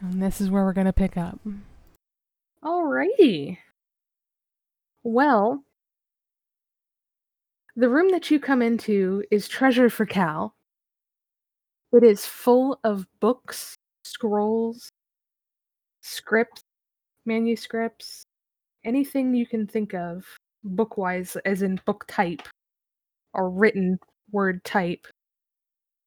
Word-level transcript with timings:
And 0.00 0.22
this 0.22 0.40
is 0.40 0.50
where 0.50 0.64
we're 0.64 0.72
going 0.72 0.86
to 0.86 0.92
pick 0.92 1.16
up. 1.16 1.38
Alrighty. 2.64 3.58
Well, 5.02 5.64
the 7.76 7.88
room 7.88 8.10
that 8.10 8.30
you 8.30 8.40
come 8.40 8.62
into 8.62 9.24
is 9.30 9.48
treasure 9.48 9.88
for 9.88 10.06
Cal. 10.06 10.54
It 11.92 12.02
is 12.04 12.24
full 12.26 12.78
of 12.84 13.06
books, 13.20 13.74
scrolls, 14.04 14.90
scripts, 16.02 16.62
manuscripts, 17.26 18.24
anything 18.84 19.34
you 19.34 19.46
can 19.46 19.66
think 19.66 19.94
of, 19.94 20.24
book 20.64 20.96
wise, 20.96 21.36
as 21.44 21.62
in 21.62 21.80
book 21.84 22.04
type 22.08 22.42
or 23.34 23.50
written 23.50 23.98
word 24.32 24.64
type, 24.64 25.06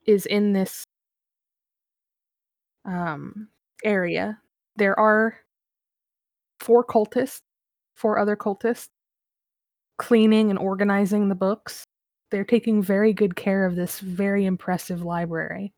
is 0.06 0.26
in 0.26 0.54
this 0.54 0.84
um, 2.86 3.48
area. 3.84 4.40
There 4.76 4.98
are 5.00 5.38
four 6.60 6.84
cultists, 6.84 7.42
four 7.96 8.18
other 8.18 8.36
cultists, 8.36 8.90
cleaning 9.98 10.50
and 10.50 10.60
organizing 10.60 11.30
the 11.30 11.36
books. 11.36 11.86
They're 12.32 12.44
taking 12.44 12.82
very 12.82 13.14
good 13.14 13.36
care 13.36 13.66
of 13.66 13.76
this 13.76 14.00
very 14.00 14.46
impressive 14.46 15.04
library. 15.04 15.74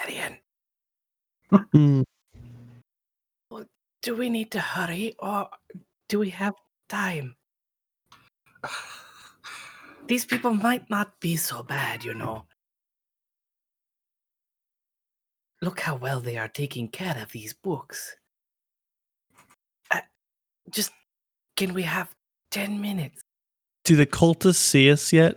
Varian, 0.00 0.38
Hmm. 1.70 2.02
do 4.02 4.14
we 4.14 4.30
need 4.30 4.50
to 4.52 4.60
hurry 4.60 5.14
or 5.18 5.48
do 6.08 6.18
we 6.20 6.30
have 6.30 6.54
time? 6.88 7.36
These 10.06 10.24
people 10.24 10.54
might 10.54 10.88
not 10.88 11.18
be 11.18 11.36
so 11.36 11.62
bad, 11.62 12.04
you 12.04 12.14
know. 12.14 12.46
Look 15.62 15.80
how 15.80 15.96
well 15.96 16.20
they 16.20 16.36
are 16.36 16.48
taking 16.48 16.88
care 16.88 17.16
of 17.20 17.32
these 17.32 17.52
books. 17.52 18.16
Uh, 19.90 20.00
just, 20.70 20.92
can 21.56 21.72
we 21.72 21.82
have 21.82 22.10
10 22.50 22.80
minutes? 22.80 23.20
Do 23.84 23.96
the 23.96 24.06
cultists 24.06 24.56
see 24.56 24.90
us 24.90 25.12
yet? 25.12 25.36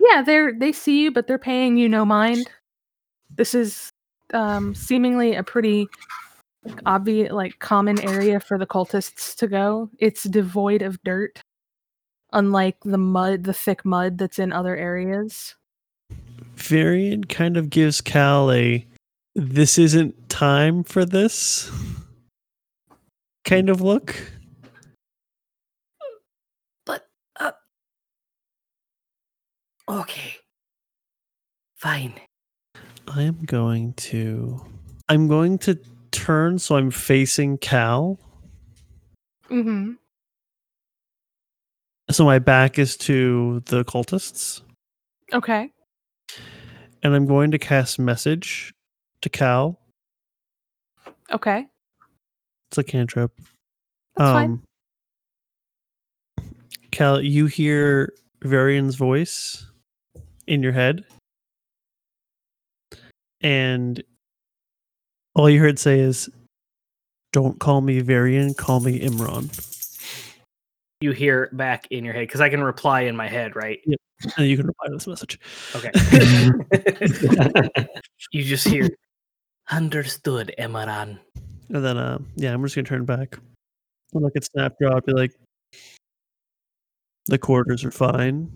Yeah, 0.00 0.22
they're 0.22 0.52
they 0.52 0.72
see 0.72 1.02
you, 1.02 1.10
but 1.10 1.26
they're 1.26 1.38
paying 1.38 1.76
you 1.76 1.88
no 1.88 2.04
mind. 2.04 2.48
This 3.34 3.54
is 3.54 3.90
um, 4.32 4.74
seemingly 4.74 5.34
a 5.34 5.42
pretty 5.42 5.88
obvious, 6.86 7.32
like 7.32 7.58
common 7.58 8.00
area 8.00 8.40
for 8.40 8.58
the 8.58 8.66
cultists 8.66 9.34
to 9.36 9.46
go. 9.46 9.90
It's 9.98 10.24
devoid 10.24 10.82
of 10.82 11.02
dirt, 11.02 11.42
unlike 12.32 12.76
the 12.84 12.98
mud, 12.98 13.44
the 13.44 13.54
thick 13.54 13.84
mud 13.84 14.18
that's 14.18 14.38
in 14.38 14.52
other 14.52 14.76
areas. 14.76 15.56
Varian 16.54 17.24
kind 17.24 17.56
of 17.56 17.70
gives 17.70 18.00
Cal 18.00 18.52
a 18.52 18.86
this 19.34 19.78
isn't 19.78 20.28
time 20.28 20.82
for 20.84 21.04
this 21.04 21.70
kind 23.44 23.68
of 23.68 23.80
look. 23.80 24.14
But, 26.86 27.06
uh. 27.38 27.52
Okay. 29.88 30.36
Fine. 31.76 32.14
I 33.08 33.22
am 33.22 33.44
going 33.44 33.94
to 33.94 34.64
I'm 35.08 35.26
going 35.26 35.58
to 35.58 35.78
turn 36.12 36.58
so 36.58 36.76
I'm 36.76 36.92
facing 36.92 37.58
Cal. 37.58 38.18
Mm-hmm. 39.50 39.94
So 42.10 42.24
my 42.24 42.38
back 42.38 42.78
is 42.78 42.96
to 42.98 43.62
the 43.66 43.84
cultists. 43.84 44.62
Okay. 45.32 45.72
And 47.02 47.14
I'm 47.14 47.26
going 47.26 47.50
to 47.50 47.58
cast 47.58 47.98
message 47.98 48.72
to 49.22 49.28
Cal. 49.28 49.78
Okay. 51.30 51.66
It's 52.70 52.78
a 52.78 52.84
cantrip. 52.84 53.32
That's 54.16 54.30
fine. 54.30 54.62
Um, 56.38 56.46
Cal, 56.90 57.20
you 57.20 57.46
hear 57.46 58.12
Varian's 58.42 58.96
voice 58.96 59.66
in 60.46 60.62
your 60.62 60.72
head. 60.72 61.04
And 63.40 64.02
all 65.34 65.48
you 65.48 65.60
heard 65.60 65.78
say 65.78 66.00
is, 66.00 66.28
Don't 67.32 67.58
call 67.58 67.80
me 67.80 68.00
Varian, 68.00 68.54
call 68.54 68.80
me 68.80 69.00
Imran. 69.00 69.66
You 71.00 71.12
hear 71.12 71.48
back 71.52 71.86
in 71.90 72.04
your 72.04 72.12
head, 72.12 72.24
because 72.24 72.42
I 72.42 72.50
can 72.50 72.62
reply 72.62 73.02
in 73.02 73.16
my 73.16 73.26
head, 73.26 73.56
right? 73.56 73.80
Yep. 73.86 73.98
And 74.36 74.46
you 74.46 74.56
can 74.56 74.66
reply 74.66 74.88
to 74.88 74.92
this 74.92 75.06
message. 75.06 75.40
Okay. 75.74 75.90
you 78.32 78.44
just 78.44 78.68
hear, 78.68 78.90
understood, 79.70 80.54
Emaran. 80.58 81.18
And 81.68 81.84
then, 81.84 81.96
uh, 81.96 82.18
yeah, 82.36 82.52
I'm 82.52 82.62
just 82.62 82.74
gonna 82.74 82.86
turn 82.86 83.04
back. 83.04 83.38
I'll 84.14 84.22
look 84.22 84.36
at 84.36 84.42
Snapjaw, 84.42 85.04
be 85.04 85.12
like, 85.12 85.32
the 87.26 87.38
quarters 87.38 87.84
are 87.84 87.92
fine. 87.92 88.50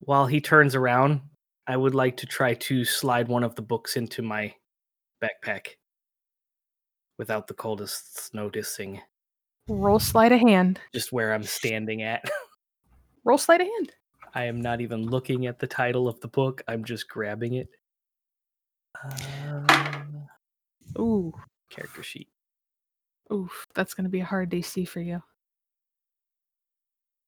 While 0.00 0.26
he 0.26 0.40
turns 0.40 0.74
around, 0.74 1.20
I 1.66 1.76
would 1.76 1.94
like 1.94 2.16
to 2.18 2.26
try 2.26 2.54
to 2.54 2.84
slide 2.84 3.28
one 3.28 3.44
of 3.44 3.54
the 3.54 3.62
books 3.62 3.96
into 3.96 4.20
my 4.20 4.54
backpack 5.22 5.68
without 7.18 7.46
the 7.46 7.54
coldest 7.54 8.34
noticing 8.34 9.00
Roll 9.68 10.00
sleight 10.00 10.32
of 10.32 10.40
hand. 10.40 10.80
just 10.92 11.12
where 11.12 11.32
I'm 11.32 11.44
standing 11.44 12.02
at. 12.02 12.24
Roll 13.24 13.38
sleight 13.38 13.60
of 13.60 13.68
hand. 13.68 13.92
I 14.34 14.44
am 14.44 14.60
not 14.60 14.80
even 14.80 15.06
looking 15.06 15.46
at 15.46 15.60
the 15.60 15.66
title 15.68 16.08
of 16.08 16.18
the 16.20 16.28
book, 16.28 16.62
I'm 16.66 16.84
just 16.84 17.08
grabbing 17.08 17.54
it. 17.54 17.68
Um, 19.04 20.28
Ooh. 20.98 21.32
character 21.70 22.02
sheet. 22.02 22.28
Oof. 23.32 23.66
That's 23.74 23.94
gonna 23.94 24.08
be 24.08 24.20
a 24.20 24.24
hard 24.24 24.50
DC 24.50 24.86
for 24.88 25.00
you. 25.00 25.22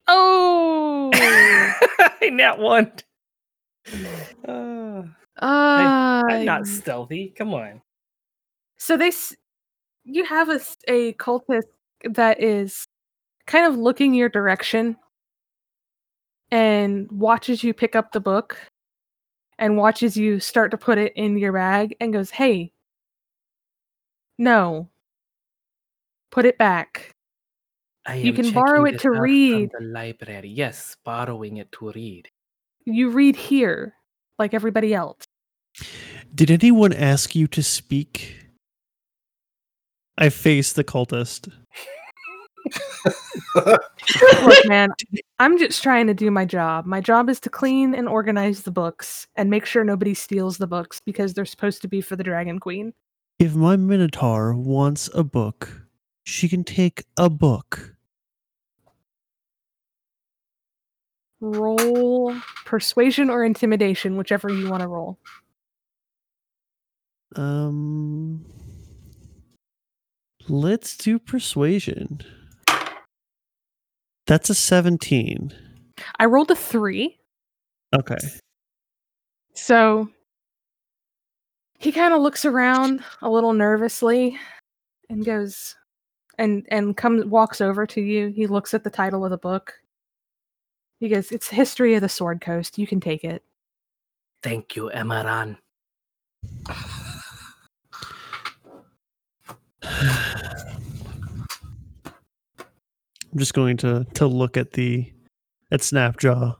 Oh. 0.06 1.10
Not 2.22 2.58
one. 2.58 2.92
Uh, 4.46 5.02
Uh, 5.36 6.22
I'm 6.28 6.44
not 6.44 6.64
stealthy. 6.64 7.34
Come 7.36 7.52
on. 7.54 7.82
So 8.76 8.96
they, 8.96 9.10
you 10.04 10.24
have 10.24 10.48
a, 10.48 10.60
a 10.86 11.12
cultist 11.14 11.64
that 12.04 12.40
is 12.40 12.86
kind 13.46 13.66
of 13.66 13.76
looking 13.76 14.14
your 14.14 14.28
direction 14.28 14.96
and 16.52 17.10
watches 17.10 17.64
you 17.64 17.74
pick 17.74 17.96
up 17.96 18.12
the 18.12 18.20
book 18.20 18.56
and 19.58 19.76
watches 19.76 20.16
you 20.16 20.40
start 20.40 20.70
to 20.70 20.76
put 20.76 20.98
it 20.98 21.12
in 21.16 21.36
your 21.38 21.52
bag 21.52 21.96
and 22.00 22.12
goes, 22.12 22.30
"Hey, 22.30 22.72
no, 24.38 24.88
put 26.30 26.44
it 26.44 26.58
back." 26.58 27.10
I 28.06 28.16
You 28.16 28.32
can 28.32 28.52
borrow 28.52 28.84
it 28.84 28.92
to 28.92 28.96
this 28.98 29.06
out 29.06 29.12
from 29.12 29.20
read. 29.20 29.70
The 29.78 29.84
library. 29.86 30.48
Yes, 30.48 30.96
borrowing 31.04 31.56
it 31.56 31.72
to 31.72 31.90
read. 31.90 32.28
You 32.84 33.10
read 33.10 33.34
here, 33.34 33.94
like 34.38 34.52
everybody 34.52 34.92
else. 34.92 35.24
Did 36.34 36.50
anyone 36.50 36.92
ask 36.92 37.34
you 37.34 37.46
to 37.48 37.62
speak? 37.62 38.36
I 40.18 40.28
face 40.28 40.72
the 40.72 40.84
cultist. 40.84 41.50
Look, 43.54 44.66
man, 44.66 44.90
I'm 45.38 45.58
just 45.58 45.82
trying 45.82 46.06
to 46.06 46.14
do 46.14 46.30
my 46.30 46.44
job. 46.44 46.86
My 46.86 47.00
job 47.00 47.28
is 47.28 47.40
to 47.40 47.50
clean 47.50 47.94
and 47.94 48.08
organize 48.08 48.62
the 48.62 48.70
books 48.70 49.26
and 49.36 49.50
make 49.50 49.66
sure 49.66 49.84
nobody 49.84 50.14
steals 50.14 50.58
the 50.58 50.66
books 50.66 51.00
because 51.04 51.34
they're 51.34 51.44
supposed 51.44 51.82
to 51.82 51.88
be 51.88 52.00
for 52.00 52.16
the 52.16 52.24
Dragon 52.24 52.58
Queen. 52.58 52.92
If 53.38 53.54
my 53.54 53.76
Minotaur 53.76 54.54
wants 54.54 55.10
a 55.14 55.24
book, 55.24 55.86
she 56.24 56.48
can 56.48 56.64
take 56.64 57.04
a 57.16 57.28
book. 57.28 57.94
Roll 61.40 62.34
persuasion 62.64 63.28
or 63.28 63.44
intimidation, 63.44 64.16
whichever 64.16 64.48
you 64.48 64.70
want 64.70 64.82
to 64.82 64.88
roll. 64.88 65.18
Um, 67.36 68.46
Let's 70.48 70.98
do 70.98 71.18
persuasion. 71.18 72.20
That's 74.26 74.48
a 74.50 74.54
17. 74.54 75.52
I 76.18 76.24
rolled 76.24 76.50
a 76.50 76.56
three. 76.56 77.18
Okay. 77.94 78.16
So 79.54 80.08
he 81.78 81.92
kind 81.92 82.14
of 82.14 82.22
looks 82.22 82.44
around 82.44 83.04
a 83.22 83.30
little 83.30 83.52
nervously 83.52 84.38
and 85.10 85.24
goes 85.24 85.76
and 86.38 86.66
and 86.70 86.96
comes 86.96 87.24
walks 87.26 87.60
over 87.60 87.86
to 87.86 88.00
you. 88.00 88.28
He 88.28 88.46
looks 88.46 88.74
at 88.74 88.82
the 88.82 88.90
title 88.90 89.24
of 89.24 89.30
the 89.30 89.38
book. 89.38 89.74
He 90.98 91.08
goes, 91.08 91.30
"It's 91.30 91.48
History 91.48 91.94
of 91.94 92.00
the 92.00 92.08
Sword 92.08 92.40
Coast. 92.40 92.78
You 92.78 92.86
can 92.86 93.00
take 93.00 93.24
it." 93.24 93.44
Thank 94.42 94.74
you, 94.74 94.90
Emaran. 94.94 95.58
I'm 103.34 103.40
just 103.40 103.54
going 103.54 103.76
to 103.78 104.06
to 104.14 104.28
look 104.28 104.56
at 104.56 104.72
the 104.72 105.12
at 105.72 105.80
Snapjaw. 105.80 106.54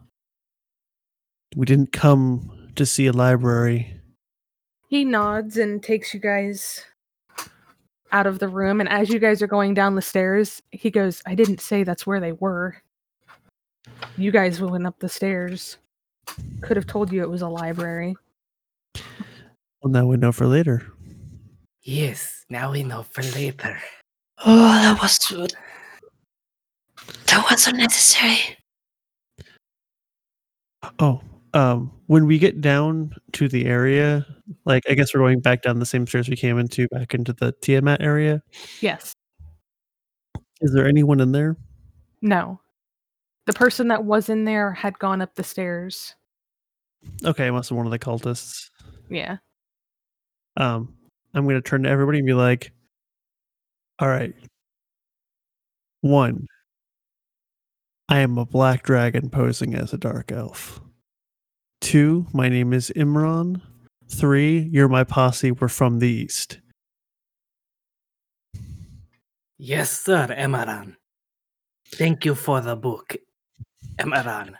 We 1.54 1.66
didn't 1.66 1.92
come 1.92 2.50
to 2.74 2.84
see 2.84 3.06
a 3.06 3.12
library. 3.12 4.00
He 4.88 5.04
nods 5.04 5.56
and 5.56 5.80
takes 5.80 6.12
you 6.12 6.18
guys 6.18 6.84
out 8.10 8.26
of 8.26 8.40
the 8.40 8.48
room 8.48 8.80
and 8.80 8.88
as 8.88 9.08
you 9.08 9.20
guys 9.20 9.40
are 9.40 9.46
going 9.46 9.72
down 9.74 9.94
the 9.94 10.02
stairs, 10.02 10.60
he 10.72 10.90
goes, 10.90 11.22
"I 11.26 11.36
didn't 11.36 11.60
say 11.60 11.84
that's 11.84 12.08
where 12.08 12.18
they 12.18 12.32
were. 12.32 12.82
You 14.16 14.32
guys 14.32 14.60
went 14.60 14.86
up 14.86 14.98
the 14.98 15.08
stairs. 15.08 15.76
Could 16.60 16.76
have 16.76 16.88
told 16.88 17.12
you 17.12 17.22
it 17.22 17.30
was 17.30 17.42
a 17.42 17.48
library." 17.48 18.16
Well, 19.80 19.92
now 19.92 20.06
we 20.06 20.16
know 20.16 20.32
for 20.32 20.48
later. 20.48 20.82
Yes, 21.82 22.44
now 22.50 22.72
we 22.72 22.82
know 22.82 23.04
for 23.04 23.22
later. 23.22 23.78
Oh, 24.44 24.56
that 24.56 25.00
was 25.00 25.18
that 27.26 27.46
was 27.50 27.66
unnecessary. 27.66 28.38
Oh, 30.98 31.20
um, 31.54 31.92
when 32.06 32.26
we 32.26 32.38
get 32.38 32.60
down 32.60 33.14
to 33.32 33.48
the 33.48 33.66
area, 33.66 34.26
like 34.64 34.82
I 34.88 34.94
guess 34.94 35.14
we're 35.14 35.20
going 35.20 35.40
back 35.40 35.62
down 35.62 35.78
the 35.78 35.86
same 35.86 36.06
stairs 36.06 36.28
we 36.28 36.36
came 36.36 36.58
into, 36.58 36.88
back 36.88 37.14
into 37.14 37.32
the 37.32 37.52
Tiamat 37.62 38.02
area. 38.02 38.42
Yes. 38.80 39.14
Is 40.60 40.72
there 40.72 40.86
anyone 40.86 41.20
in 41.20 41.32
there? 41.32 41.56
No. 42.22 42.60
The 43.46 43.52
person 43.52 43.88
that 43.88 44.04
was 44.04 44.28
in 44.28 44.44
there 44.44 44.72
had 44.72 44.98
gone 44.98 45.20
up 45.22 45.34
the 45.34 45.44
stairs. 45.44 46.14
Okay, 47.24 47.50
must 47.50 47.68
have 47.68 47.76
one 47.76 47.86
of 47.86 47.92
the 47.92 47.98
cultists. 47.98 48.70
Yeah. 49.10 49.36
Um, 50.56 50.94
I'm 51.34 51.46
gonna 51.46 51.60
turn 51.60 51.82
to 51.82 51.88
everybody 51.90 52.18
and 52.18 52.26
be 52.26 52.32
like, 52.32 52.72
"All 53.98 54.08
right, 54.08 54.34
one, 56.00 56.46
I 58.08 58.18
am 58.18 58.36
a 58.36 58.44
black 58.44 58.82
dragon 58.82 59.30
posing 59.30 59.74
as 59.74 59.92
a 59.92 59.98
dark 59.98 60.30
elf. 60.30 60.80
Two, 61.80 62.26
my 62.32 62.48
name 62.48 62.72
is 62.72 62.92
Imran. 62.94 63.62
Three, 64.10 64.68
you're 64.70 64.88
my 64.88 65.04
posse. 65.04 65.52
We're 65.52 65.68
from 65.68 65.98
the 65.98 66.08
east. 66.08 66.60
Yes, 69.56 69.90
sir, 69.90 70.34
Emaran. 70.38 70.96
Thank 71.94 72.24
you 72.24 72.34
for 72.34 72.60
the 72.60 72.76
book, 72.76 73.16
Emaran. 73.96 74.54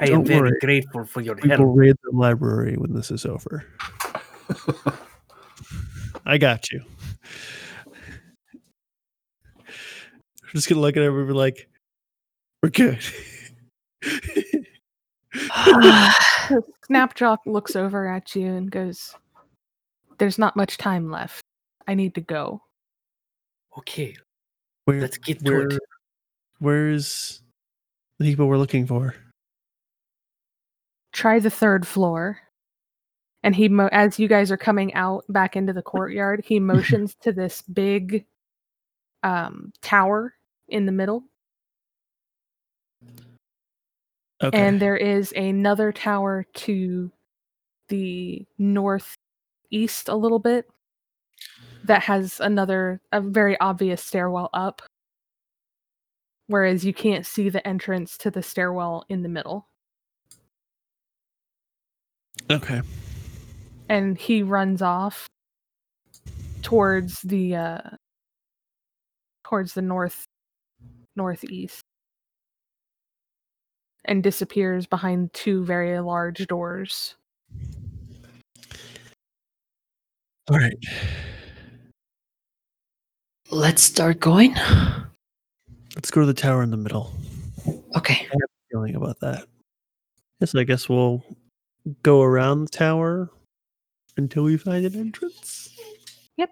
I 0.00 0.10
am 0.10 0.24
very 0.24 0.50
worry. 0.50 0.58
grateful 0.60 1.04
for 1.04 1.20
your 1.20 1.36
help. 1.36 1.60
raid 1.62 1.96
the 2.04 2.16
library 2.16 2.76
when 2.76 2.92
this 2.92 3.10
is 3.10 3.24
over. 3.24 3.64
I 6.24 6.38
got 6.38 6.70
you. 6.70 6.82
I'm 9.66 10.54
just 10.54 10.68
gonna 10.68 10.80
look 10.80 10.96
at 10.96 11.02
everybody 11.02 11.32
be 11.32 11.38
like, 11.38 11.68
"We're 12.62 12.70
good." 12.70 12.98
Snapjaw 16.90 17.38
looks 17.46 17.76
over 17.76 18.06
at 18.06 18.34
you 18.36 18.46
and 18.46 18.70
goes, 18.70 19.14
There's 20.18 20.38
not 20.38 20.56
much 20.56 20.76
time 20.76 21.10
left. 21.10 21.42
I 21.86 21.94
need 21.94 22.14
to 22.16 22.20
go. 22.20 22.62
Okay, 23.78 24.14
Where, 24.84 25.00
let's 25.00 25.16
get 25.16 25.42
to 25.44 25.50
where, 25.50 25.68
it. 25.68 25.80
where's 26.58 27.40
the 28.18 28.26
people 28.26 28.46
we're 28.46 28.58
looking 28.58 28.86
for? 28.86 29.14
Try 31.12 31.38
the 31.38 31.50
third 31.50 31.86
floor. 31.86 32.38
And 33.42 33.56
he, 33.56 33.68
mo- 33.68 33.88
as 33.90 34.18
you 34.18 34.28
guys 34.28 34.52
are 34.52 34.58
coming 34.58 34.92
out 34.94 35.24
back 35.28 35.56
into 35.56 35.72
the 35.72 35.82
courtyard, 35.82 36.42
he 36.44 36.60
motions 36.72 37.14
to 37.22 37.32
this 37.32 37.62
big 37.62 38.26
um, 39.22 39.72
tower 39.80 40.34
in 40.68 40.86
the 40.86 40.92
middle. 40.92 41.24
Okay. 44.42 44.58
And 44.58 44.80
there 44.80 44.96
is 44.96 45.32
another 45.36 45.92
tower 45.92 46.46
to 46.54 47.12
the 47.88 48.44
northeast 48.58 50.08
a 50.08 50.16
little 50.16 50.40
bit 50.40 50.66
that 51.84 52.02
has 52.02 52.40
another, 52.40 53.00
a 53.12 53.20
very 53.20 53.58
obvious 53.60 54.02
stairwell 54.02 54.50
up. 54.52 54.82
Whereas 56.48 56.84
you 56.84 56.92
can't 56.92 57.24
see 57.24 57.48
the 57.48 57.66
entrance 57.66 58.18
to 58.18 58.30
the 58.30 58.42
stairwell 58.42 59.04
in 59.08 59.22
the 59.22 59.28
middle. 59.28 59.68
okay. 62.50 62.82
And 63.88 64.18
he 64.18 64.42
runs 64.42 64.82
off 64.82 65.28
towards 66.62 67.20
the, 67.22 67.56
uh, 67.56 67.80
towards 69.44 69.74
the 69.74 69.82
north, 69.82 70.24
northeast. 71.14 71.82
And 74.04 74.22
disappears 74.22 74.86
behind 74.86 75.32
two 75.32 75.64
very 75.64 75.98
large 76.00 76.46
doors. 76.48 77.14
All 80.50 80.58
right. 80.58 80.76
Let's 83.50 83.82
start 83.82 84.18
going. 84.18 84.54
Let's 85.94 86.10
go 86.10 86.20
to 86.20 86.26
the 86.26 86.34
tower 86.34 86.62
in 86.62 86.70
the 86.70 86.76
middle. 86.76 87.12
Okay. 87.96 88.14
I 88.14 88.22
have 88.22 88.32
a 88.32 88.52
Feeling 88.72 88.94
about 88.96 89.20
that. 89.20 89.44
Yes, 90.40 90.54
I 90.54 90.64
guess 90.64 90.88
we'll 90.88 91.22
go 92.02 92.22
around 92.22 92.64
the 92.64 92.70
tower 92.70 93.30
until 94.16 94.44
we 94.44 94.56
find 94.56 94.86
an 94.86 94.98
entrance. 94.98 95.68
Yep. 96.38 96.50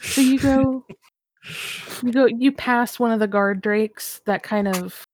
So 0.00 0.20
you 0.22 0.38
go 0.38 0.86
you 2.02 2.12
go 2.12 2.26
you 2.26 2.50
pass 2.50 2.98
one 2.98 3.12
of 3.12 3.20
the 3.20 3.28
guard 3.28 3.60
drakes 3.60 4.22
that 4.24 4.42
kind 4.42 4.68
of 4.68 5.06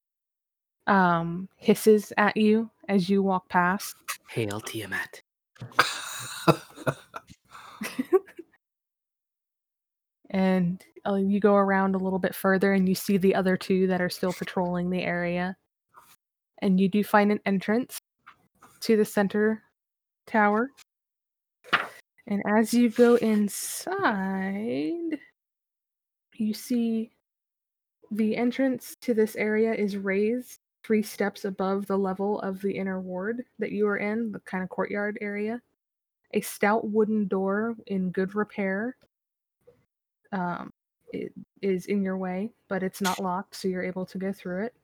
um 0.87 1.49
hisses 1.57 2.13
at 2.17 2.37
you 2.37 2.71
as 2.89 3.09
you 3.09 3.23
walk 3.23 3.49
past. 3.49 3.97
Hail 4.29 4.61
Tiamat. 4.61 5.23
And 10.31 10.85
uh, 11.07 11.15
you 11.15 11.41
go 11.41 11.55
around 11.55 11.95
a 11.95 11.99
little 11.99 12.19
bit 12.19 12.35
further 12.35 12.73
and 12.73 12.89
you 12.89 12.95
see 12.95 13.17
the 13.17 13.35
other 13.35 13.57
two 13.57 13.87
that 13.87 14.03
are 14.03 14.11
still 14.11 14.33
patrolling 14.33 14.91
the 14.91 15.03
area. 15.03 15.57
And 16.61 16.81
you 16.81 16.89
do 16.89 17.05
find 17.05 17.33
an 17.33 17.41
entrance 17.47 17.99
to 18.81 18.97
the 18.97 19.05
center 19.05 19.63
tower. 20.27 20.71
And 22.27 22.43
as 22.59 22.75
you 22.75 22.91
go 22.91 23.15
inside, 23.15 25.19
you 26.35 26.53
see 26.53 27.13
the 28.11 28.37
entrance 28.37 28.97
to 29.03 29.15
this 29.15 29.37
area 29.37 29.73
is 29.73 29.97
raised 29.97 30.59
three 30.87 31.03
steps 31.03 31.45
above 31.45 31.87
the 31.87 31.99
level 31.99 32.41
of 32.43 32.61
the 32.63 32.77
inner 32.77 33.01
ward 33.01 33.45
that 33.59 33.73
you 33.73 33.89
are 33.89 33.97
in, 33.97 34.31
the 34.31 34.39
kind 34.41 34.63
of 34.63 34.71
courtyard 34.71 35.19
area. 35.21 35.61
A 36.35 36.41
stout 36.41 36.89
wooden 36.89 37.27
door 37.27 37.75
in 37.87 38.11
good 38.11 38.35
repair 38.37 38.97
um, 40.31 40.73
it 41.13 41.33
is 41.63 41.87
in 41.87 42.03
your 42.03 42.19
way, 42.19 42.51
but 42.69 42.83
it's 42.83 43.01
not 43.01 43.21
locked, 43.21 43.57
so 43.57 43.69
you're 43.69 43.83
able 43.83 44.07
to 44.07 44.19
go 44.19 44.33
through 44.33 44.67
it. 44.67 44.75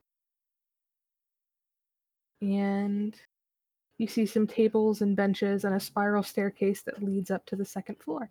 And 2.41 3.15
you 3.97 4.07
see 4.07 4.25
some 4.25 4.47
tables 4.47 5.01
and 5.01 5.15
benches 5.15 5.63
and 5.63 5.75
a 5.75 5.79
spiral 5.79 6.23
staircase 6.23 6.81
that 6.83 7.01
leads 7.01 7.31
up 7.31 7.45
to 7.45 7.55
the 7.55 7.65
second 7.65 7.95
floor. 8.01 8.29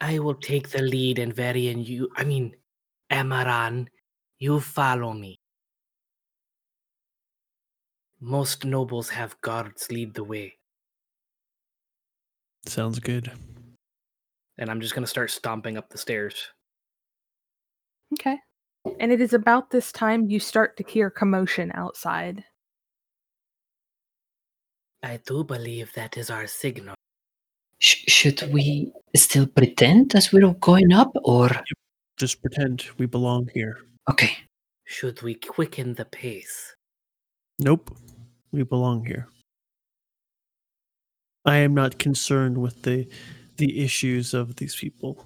I 0.00 0.18
will 0.18 0.34
take 0.34 0.70
the 0.70 0.82
lead 0.82 1.20
and 1.20 1.32
Varian, 1.32 1.84
you, 1.84 2.08
I 2.16 2.24
mean, 2.24 2.56
Emaran, 3.10 3.86
you 4.38 4.58
follow 4.58 5.12
me. 5.12 5.38
Most 8.24 8.64
nobles 8.64 9.08
have 9.10 9.40
guards 9.40 9.90
lead 9.90 10.14
the 10.14 10.22
way. 10.22 10.54
Sounds 12.66 13.00
good. 13.00 13.32
And 14.58 14.70
I'm 14.70 14.80
just 14.80 14.94
going 14.94 15.02
to 15.02 15.10
start 15.10 15.32
stomping 15.32 15.76
up 15.76 15.88
the 15.90 15.98
stairs. 15.98 16.36
Okay. 18.14 18.38
And 19.00 19.10
it 19.10 19.20
is 19.20 19.32
about 19.34 19.70
this 19.70 19.90
time 19.90 20.30
you 20.30 20.38
start 20.38 20.76
to 20.76 20.84
hear 20.84 21.10
commotion 21.10 21.72
outside. 21.74 22.44
I 25.02 25.18
do 25.26 25.42
believe 25.42 25.92
that 25.94 26.16
is 26.16 26.30
our 26.30 26.46
signal. 26.46 26.94
Sh- 27.80 28.04
should 28.06 28.52
we 28.52 28.92
still 29.16 29.48
pretend 29.48 30.14
as 30.14 30.32
we're 30.32 30.52
going 30.60 30.92
up, 30.92 31.10
or 31.24 31.50
Just 32.16 32.40
pretend 32.40 32.84
we 32.98 33.06
belong 33.06 33.48
here. 33.52 33.78
okay? 34.08 34.30
Should 34.84 35.22
we 35.22 35.34
quicken 35.34 35.94
the 35.94 36.04
pace? 36.04 36.76
Nope. 37.58 37.90
We 38.52 38.62
belong 38.64 39.06
here. 39.06 39.28
I 41.44 41.56
am 41.56 41.74
not 41.74 41.98
concerned 41.98 42.58
with 42.58 42.82
the 42.82 43.08
the 43.56 43.82
issues 43.82 44.34
of 44.34 44.56
these 44.56 44.74
people. 44.74 45.24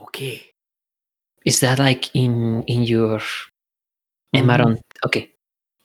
Okay. 0.00 0.50
Is 1.44 1.60
that 1.60 1.78
like 1.78 2.14
in 2.14 2.62
in 2.64 2.82
your 2.82 3.20
Emaron? 4.34 4.76
Mm-hmm. 4.76 5.06
Okay, 5.06 5.30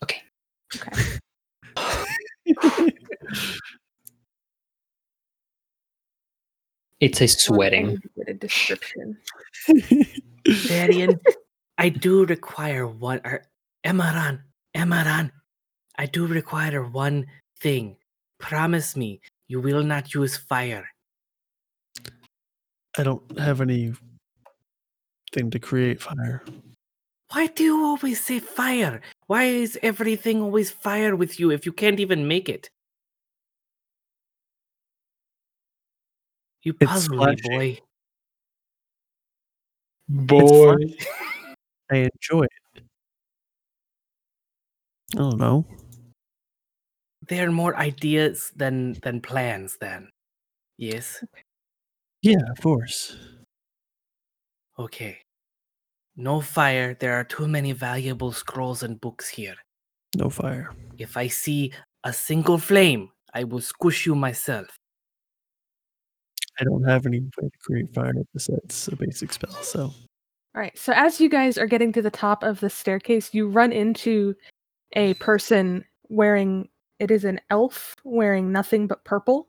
okay. 0.04 0.22
Okay. 0.76 1.20
it's 7.00 7.22
a 7.22 7.28
sweating. 7.28 8.02
Get 8.18 8.30
a 8.30 8.34
description. 8.34 9.18
Varian, 10.48 11.20
I 11.78 11.90
do 11.90 12.26
require 12.26 12.88
one. 12.88 13.22
Or 13.24 13.44
Emaran, 13.86 14.42
Emaran, 14.76 15.32
I 15.98 16.06
do 16.06 16.28
require 16.28 16.88
one 16.88 17.26
thing. 17.60 17.98
Promise 18.40 18.96
me 18.96 19.22
you 19.48 19.60
will 19.60 19.84
not 19.84 20.14
use 20.14 20.38
fire. 20.38 20.88
I 22.98 23.04
don't 23.04 23.40
have 23.40 23.62
any 23.62 23.94
thing 25.32 25.50
to 25.52 25.60
create 25.60 26.02
fire. 26.02 26.44
Why 27.32 27.48
do 27.48 27.64
you 27.64 27.86
always 27.86 28.24
say 28.24 28.40
fire? 28.40 29.02
Why 29.28 29.46
is 29.46 29.80
everything 29.82 30.42
always 30.42 30.70
fire 30.70 31.16
with 31.16 31.40
you 31.40 31.52
if 31.52 31.66
you 31.66 31.72
can't 31.72 32.00
even 32.00 32.28
make 32.28 32.50
it? 32.50 32.70
You 36.64 36.74
puzzle 36.74 37.26
me, 37.26 37.36
boy. 37.44 37.80
Boy. 40.10 40.76
I 41.90 42.10
enjoy 42.12 42.44
it. 42.44 42.52
I 45.14 45.18
don't 45.20 45.38
know. 45.38 45.66
They're 47.28 47.52
more 47.52 47.76
ideas 47.78 48.52
than 48.56 48.94
than 49.04 49.22
plans. 49.22 49.78
Then, 49.80 50.10
yes. 50.78 51.24
Yeah, 52.22 52.42
of 52.50 52.62
course. 52.62 53.16
Okay. 54.80 55.18
No 56.16 56.42
fire. 56.42 56.94
There 56.96 57.14
are 57.14 57.24
too 57.24 57.48
many 57.48 57.72
valuable 57.72 58.32
scrolls 58.32 58.84
and 58.84 59.00
books 59.02 59.30
here. 59.30 59.56
No 60.18 60.30
fire. 60.30 60.72
If 60.98 61.18
I 61.18 61.28
see 61.28 61.72
a 62.04 62.12
single 62.14 62.58
flame, 62.58 63.10
I 63.34 63.44
will 63.44 63.62
squish 63.62 64.06
you 64.06 64.16
myself. 64.16 64.68
I 66.60 66.64
don't 66.64 66.84
have 66.84 67.06
any 67.06 67.20
way 67.22 67.50
to 67.50 67.50
create 67.64 67.94
fire 67.94 68.14
besides 68.34 68.90
a 68.92 68.96
basic 68.96 69.34
spell, 69.34 69.52
so 69.64 69.94
All 70.54 70.62
right. 70.62 70.78
So 70.78 70.94
as 70.96 71.22
you 71.22 71.30
guys 71.30 71.58
are 71.58 71.68
getting 71.68 71.94
to 71.94 72.02
the 72.02 72.12
top 72.12 72.44
of 72.44 72.60
the 72.60 72.70
staircase, 72.70 73.34
you 73.34 73.48
run 73.48 73.72
into 73.72 74.36
a 74.94 75.14
person 75.16 75.86
wearing 76.10 76.70
it 77.00 77.12
is 77.12 77.26
an 77.26 77.40
elf 77.50 77.96
wearing 78.04 78.52
nothing 78.52 78.88
but 78.88 79.04
purple. 79.04 79.48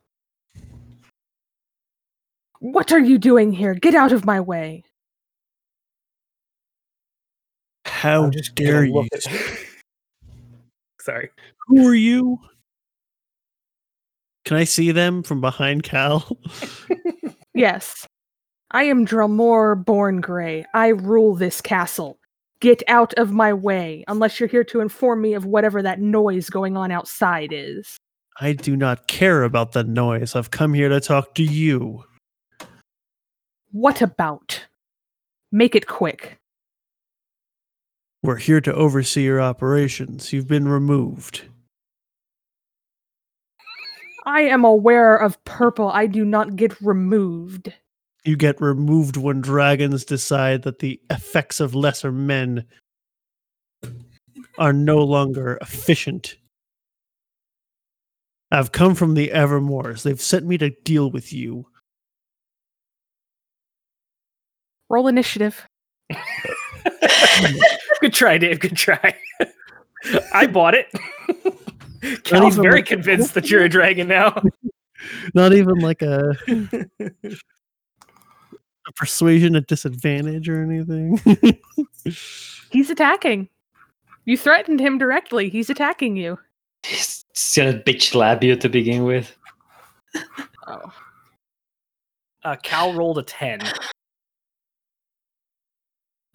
What 2.61 2.93
are 2.93 3.01
you 3.01 3.19
doing 3.19 3.53
here? 3.53 3.75
Get 3.75 3.95
out 3.95 4.13
of 4.13 4.25
my 4.25 4.41
way. 4.41 4.85
how 7.85 8.25
I'm 8.25 8.33
just 8.33 8.55
dare 8.57 8.85
you? 8.85 9.07
Sorry. 11.01 11.31
Who 11.69 11.87
are 11.87 11.95
you? 11.95 12.39
Can 14.45 14.57
I 14.57 14.65
see 14.65 14.91
them 14.91 15.23
from 15.23 15.41
behind 15.41 15.83
Cal? 15.85 16.37
Yes. 17.55 18.07
I 18.71 18.85
am 18.85 19.07
Drelmore 19.07 19.85
Born 19.85 20.23
Grey. 20.23 20.65
I 20.73 20.89
rule 20.89 21.35
this 21.35 21.61
castle. 21.61 22.19
Get 22.63 22.85
out 22.87 23.13
of 23.15 23.33
my 23.33 23.53
way, 23.53 24.05
unless 24.07 24.39
you're 24.39 24.49
here 24.49 24.63
to 24.63 24.79
inform 24.79 25.21
me 25.21 25.35
of 25.35 25.45
whatever 25.45 25.83
that 25.83 26.01
noise 26.01 26.49
going 26.49 26.77
on 26.77 26.93
outside 26.93 27.51
is. 27.53 27.97
I 28.41 28.53
do 28.53 28.77
not 28.77 29.09
care 29.09 29.43
about 29.43 29.73
the 29.73 29.83
noise. 29.83 30.37
I've 30.37 30.53
come 30.53 30.73
here 30.73 30.89
to 30.89 31.01
talk 31.01 31.35
to 31.35 31.43
you. 31.43 32.05
What 33.73 34.01
about? 34.01 34.65
Make 35.51 35.75
it 35.75 35.89
quick. 35.89 36.39
We're 38.23 38.37
here 38.37 38.61
to 38.61 38.73
oversee 38.73 39.25
your 39.25 39.41
operations. 39.41 40.33
You've 40.33 40.47
been 40.47 40.69
removed. 40.69 41.43
I 44.25 44.43
am 44.43 44.65
aware 44.65 45.17
of 45.17 45.43
purple. 45.43 45.89
I 45.89 46.07
do 46.07 46.25
not 46.25 46.55
get 46.55 46.81
removed. 46.81 47.73
You 48.25 48.37
get 48.37 48.61
removed 48.61 49.17
when 49.17 49.41
dragons 49.41 50.05
decide 50.05 50.63
that 50.63 50.79
the 50.79 51.01
effects 51.11 51.59
of 51.59 51.75
lesser 51.75 52.13
men 52.13 52.65
are 54.59 54.73
no 54.73 54.99
longer 54.99 55.59
efficient. 55.61 56.37
I've 58.53 58.71
come 58.71 58.95
from 58.95 59.15
the 59.15 59.29
Evermores. 59.35 60.03
They've 60.03 60.21
sent 60.21 60.47
me 60.47 60.59
to 60.59 60.71
deal 60.85 61.11
with 61.11 61.33
you. 61.33 61.67
Roll 64.89 65.09
initiative. 65.09 65.67
Good 68.01 68.13
try, 68.13 68.39
Dave. 68.39 68.61
Good 68.61 68.77
try. 68.77 69.17
I 70.35 70.47
bought 70.47 70.75
it. 70.75 70.87
Cal's 72.25 72.55
even 72.55 72.63
very 72.63 72.77
like- 72.81 72.87
convinced 72.87 73.35
that 73.35 73.51
you're 73.51 73.65
a 73.65 73.69
dragon 73.69 74.07
now. 74.07 74.43
Not 75.35 75.53
even 75.53 75.79
like 75.79 76.03
a, 76.03 76.37
a 78.87 78.93
persuasion 78.93 79.57
at 79.57 79.67
disadvantage 79.67 80.49
or 80.49 80.63
anything. 80.63 81.19
He's 82.71 82.91
attacking. 82.91 83.49
You 84.25 84.37
threatened 84.37 84.81
him 84.81 84.99
directly. 84.99 85.49
He's 85.49 85.71
attacking 85.71 86.17
you. 86.17 86.39
He's 86.85 87.25
gonna 87.57 87.75
bitch 87.75 88.11
slap 88.11 88.43
you 88.43 88.57
to 88.57 88.69
begin 88.69 89.05
with. 89.05 89.37
Oh. 90.67 90.93
Uh, 92.45 92.57
Cal 92.63 92.93
rolled 92.95 93.19
a 93.19 93.23
10. 93.23 93.61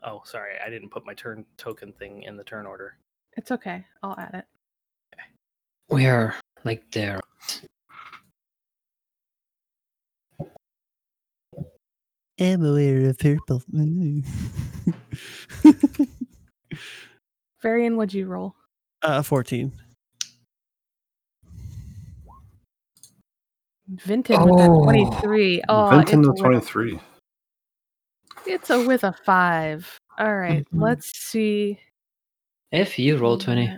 Oh, 0.03 0.21
sorry. 0.25 0.53
I 0.65 0.69
didn't 0.69 0.89
put 0.89 1.05
my 1.05 1.13
turn 1.13 1.45
token 1.57 1.91
thing 1.93 2.23
in 2.23 2.37
the 2.37 2.43
turn 2.43 2.65
order. 2.65 2.97
It's 3.35 3.51
okay. 3.51 3.85
I'll 4.03 4.17
add 4.17 4.33
it. 4.33 4.45
We're 5.89 6.35
like 6.63 6.89
there. 6.91 7.19
I'm 12.39 12.63
aware 12.63 13.09
of 13.09 13.17
purple. 13.17 13.63
Varian, 17.61 17.97
what'd 17.97 18.13
you 18.13 18.27
roll? 18.27 18.55
uh, 19.03 19.21
14. 19.21 19.71
Vinton 23.89 24.41
with 24.43 24.57
that 24.57 24.69
Oh. 24.69 24.83
23. 24.83 25.61
Oh, 25.69 25.89
Vinton 25.89 26.19
it's 26.19 26.27
the 26.27 26.31
with 26.33 26.39
a- 26.39 26.43
23. 26.43 26.99
It's 28.45 28.69
a 28.69 28.85
with 28.85 29.03
a 29.03 29.13
five. 29.25 29.99
All 30.17 30.35
right, 30.37 30.65
Mhm. 30.73 30.81
let's 30.81 31.11
see. 31.17 31.79
If 32.71 32.97
you 32.99 33.17
roll 33.17 33.37
twenty. 33.37 33.77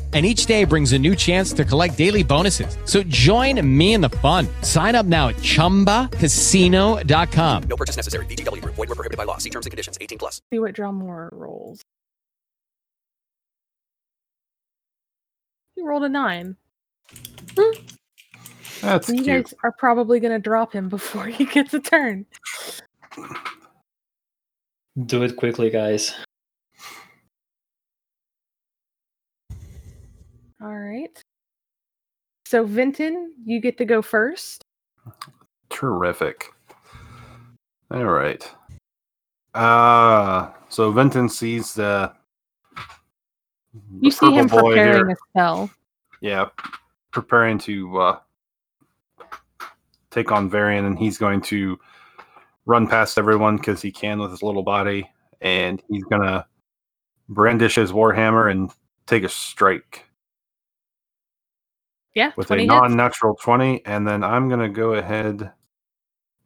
And 0.13 0.25
each 0.25 0.45
day 0.45 0.65
brings 0.65 0.91
a 0.91 0.99
new 0.99 1.15
chance 1.15 1.53
to 1.53 1.63
collect 1.63 1.97
daily 1.97 2.21
bonuses. 2.23 2.77
So 2.83 3.01
join 3.03 3.65
me 3.65 3.93
in 3.93 4.01
the 4.01 4.09
fun. 4.09 4.45
Sign 4.61 4.93
up 4.95 5.05
now 5.05 5.29
at 5.29 5.37
chumbacasino.com. 5.37 7.63
No 7.63 7.75
purchase 7.77 7.95
necessary. 7.95 8.25
VGW 8.25 8.61
Group. 8.61 8.75
Void 8.75 8.89
were 8.89 8.95
prohibited 8.95 9.15
by 9.17 9.23
law. 9.23 9.37
See 9.37 9.49
terms 9.49 9.65
and 9.65 9.71
conditions. 9.71 9.97
18 10.01 10.17
plus. 10.17 10.41
see 10.51 10.59
what 10.59 10.75
Drummore 10.75 11.29
rolls. 11.31 11.81
He 15.75 15.81
rolled 15.83 16.03
a 16.03 16.09
nine. 16.09 16.57
Hmm. 17.57 17.71
That's 18.81 19.07
So 19.07 19.13
you 19.13 19.23
cute. 19.23 19.45
guys 19.45 19.53
are 19.63 19.71
probably 19.71 20.19
gonna 20.19 20.39
drop 20.39 20.73
him 20.73 20.89
before 20.89 21.25
he 21.27 21.45
gets 21.45 21.73
a 21.73 21.79
turn. 21.79 22.25
Do 25.05 25.23
it 25.23 25.37
quickly, 25.37 25.69
guys. 25.69 26.13
All 30.61 30.77
right. 30.77 31.23
So 32.45 32.65
Vinton, 32.65 33.33
you 33.45 33.59
get 33.59 33.77
to 33.79 33.85
go 33.85 34.01
first. 34.01 34.63
Terrific. 35.69 36.45
All 37.89 38.05
right. 38.05 38.49
Uh 39.53 40.51
so 40.69 40.91
Vinton 40.91 41.27
sees 41.27 41.73
the, 41.73 42.13
You 43.99 44.11
see 44.11 44.31
him 44.31 44.47
preparing 44.47 45.07
here. 45.07 45.09
a 45.09 45.15
spell. 45.29 45.69
Yeah, 46.21 46.45
preparing 47.11 47.57
to 47.59 47.97
uh, 47.97 48.19
take 50.11 50.31
on 50.31 50.49
Varian, 50.49 50.85
and 50.85 50.97
he's 50.97 51.17
going 51.17 51.41
to 51.41 51.77
run 52.65 52.87
past 52.87 53.17
everyone 53.17 53.57
because 53.57 53.81
he 53.81 53.91
can 53.91 54.19
with 54.19 54.31
his 54.31 54.43
little 54.43 54.63
body, 54.63 55.09
and 55.41 55.81
he's 55.89 56.03
gonna 56.05 56.45
brandish 57.27 57.75
his 57.75 57.91
warhammer 57.91 58.49
and 58.51 58.71
take 59.07 59.23
a 59.23 59.29
strike 59.29 60.05
Yeah, 62.13 62.31
with 62.35 62.51
a 62.51 62.65
non-natural 62.65 63.35
twenty, 63.35 63.85
and 63.85 64.07
then 64.07 64.23
I'm 64.23 64.49
gonna 64.49 64.69
go 64.69 64.93
ahead 64.93 65.51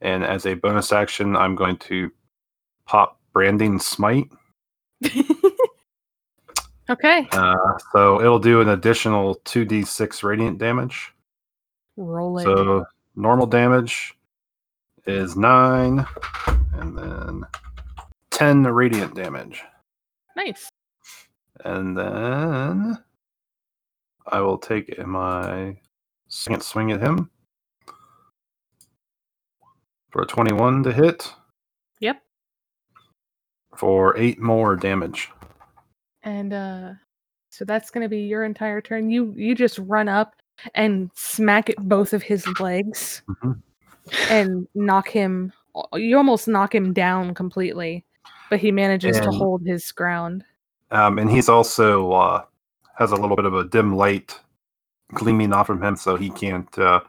and 0.01 0.23
as 0.23 0.45
a 0.45 0.53
bonus 0.53 0.91
action, 0.91 1.35
I'm 1.35 1.55
going 1.55 1.77
to 1.77 2.11
pop 2.85 3.19
branding 3.33 3.79
smite. 3.79 4.29
Okay. 6.89 7.27
Uh, 7.31 7.55
so 7.91 8.21
it'll 8.21 8.39
do 8.39 8.61
an 8.61 8.69
additional 8.69 9.35
2d6 9.45 10.23
radiant 10.23 10.59
damage. 10.59 11.13
Roll 11.97 12.37
it. 12.37 12.43
So 12.43 12.85
normal 13.15 13.47
damage 13.47 14.13
is 15.07 15.35
nine, 15.35 16.05
and 16.73 16.97
then 16.97 17.43
10 18.31 18.63
radiant 18.67 19.15
damage. 19.15 19.63
nice. 20.35 20.69
And 21.63 21.97
then 21.97 23.03
I 24.27 24.41
will 24.41 24.57
take 24.57 24.97
my 25.05 25.75
second 26.27 26.61
swing 26.63 26.91
at 26.91 27.01
him 27.01 27.29
for 30.11 30.21
a 30.21 30.25
21 30.25 30.83
to 30.83 30.93
hit 30.93 31.31
Yep. 31.99 32.21
for 33.75 34.17
eight 34.17 34.39
more 34.39 34.75
damage. 34.75 35.31
And 36.23 36.53
uh 36.53 36.93
so 37.51 37.63
that's 37.65 37.89
gonna 37.91 38.09
be 38.09 38.19
your 38.21 38.43
entire 38.43 38.81
turn. 38.81 39.09
You 39.09 39.33
you 39.37 39.55
just 39.55 39.77
run 39.79 40.07
up 40.09 40.33
and 40.73 41.09
smack 41.15 41.69
at 41.69 41.77
both 41.77 42.13
of 42.13 42.23
his 42.23 42.47
legs 42.59 43.21
Mhm. 43.29 43.61
and 44.29 44.67
knock 44.73 45.07
him 45.09 45.53
you 45.93 46.15
almost 46.17 46.47
knock 46.47 46.73
him 46.73 46.93
down 46.93 47.33
completely, 47.33 48.05
but 48.49 48.59
he 48.59 48.71
manages 48.71 49.19
to 49.19 49.29
hold 49.29 49.61
his 49.65 49.91
ground. 49.91 50.45
Um, 50.91 51.19
and 51.19 51.29
he's 51.29 51.49
also 51.49 52.11
uh, 52.13 52.43
has 52.97 53.11
a 53.11 53.15
little 53.15 53.35
bit 53.35 53.45
of 53.45 53.53
a 53.53 53.65
dim 53.65 53.95
light 53.95 54.39
gleaming 55.13 55.53
off 55.53 55.67
from 55.67 55.83
him, 55.83 55.95
so 55.95 56.15
he 56.15 56.29
can't 56.29 56.77
uh, 56.79 57.01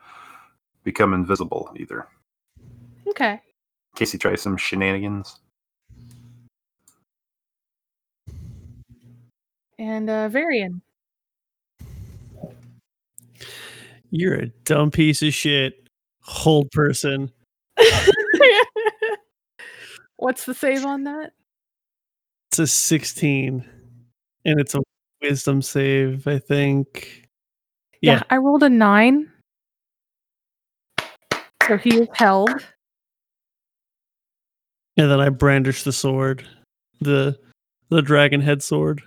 become 0.84 1.14
invisible 1.14 1.70
either. 1.76 2.06
Okay. 3.08 3.32
In 3.32 3.40
case 3.96 4.12
he 4.12 4.18
tries 4.18 4.42
some 4.42 4.56
shenanigans. 4.56 5.40
And 9.78 10.08
uh 10.08 10.28
Varian. 10.28 10.80
You're 14.10 14.34
a 14.34 14.46
dumb 14.64 14.90
piece 14.90 15.22
of 15.22 15.34
shit. 15.34 15.88
Hold 16.22 16.70
person. 16.70 17.30
What's 20.16 20.44
the 20.44 20.54
save 20.54 20.84
on 20.84 21.04
that? 21.04 21.32
It's 22.50 22.58
a 22.58 22.66
16. 22.66 23.64
And 24.44 24.60
it's 24.60 24.74
a 24.74 24.80
wisdom 25.20 25.62
save, 25.62 26.26
I 26.26 26.38
think. 26.38 27.28
Yeah, 28.00 28.14
Yeah. 28.14 28.22
I 28.30 28.36
rolled 28.36 28.62
a 28.62 28.68
nine. 28.68 29.30
So 31.66 31.76
he 31.76 31.96
is 32.00 32.08
held. 32.14 32.50
And 34.96 35.10
then 35.10 35.20
I 35.20 35.28
brandish 35.28 35.82
the 35.82 35.92
sword. 35.92 36.46
The 37.00 37.38
the 37.90 38.02
dragon 38.02 38.40
head 38.40 38.62
sword. 38.62 39.02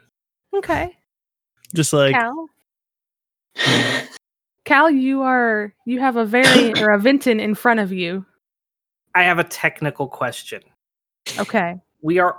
Okay. 0.55 0.95
Just 1.73 1.93
like 1.93 2.13
Cal. 2.13 2.49
Cal, 4.65 4.89
you 4.91 5.21
are 5.21 5.73
you 5.85 5.99
have 5.99 6.15
a 6.17 6.25
very 6.25 6.73
or 6.81 6.91
a 6.91 6.99
Vinton 6.99 7.39
in 7.39 7.55
front 7.55 7.79
of 7.79 7.91
you. 7.91 8.25
I 9.15 9.23
have 9.23 9.39
a 9.39 9.43
technical 9.43 10.07
question. 10.07 10.61
Okay. 11.39 11.75
We 12.01 12.19
are 12.19 12.37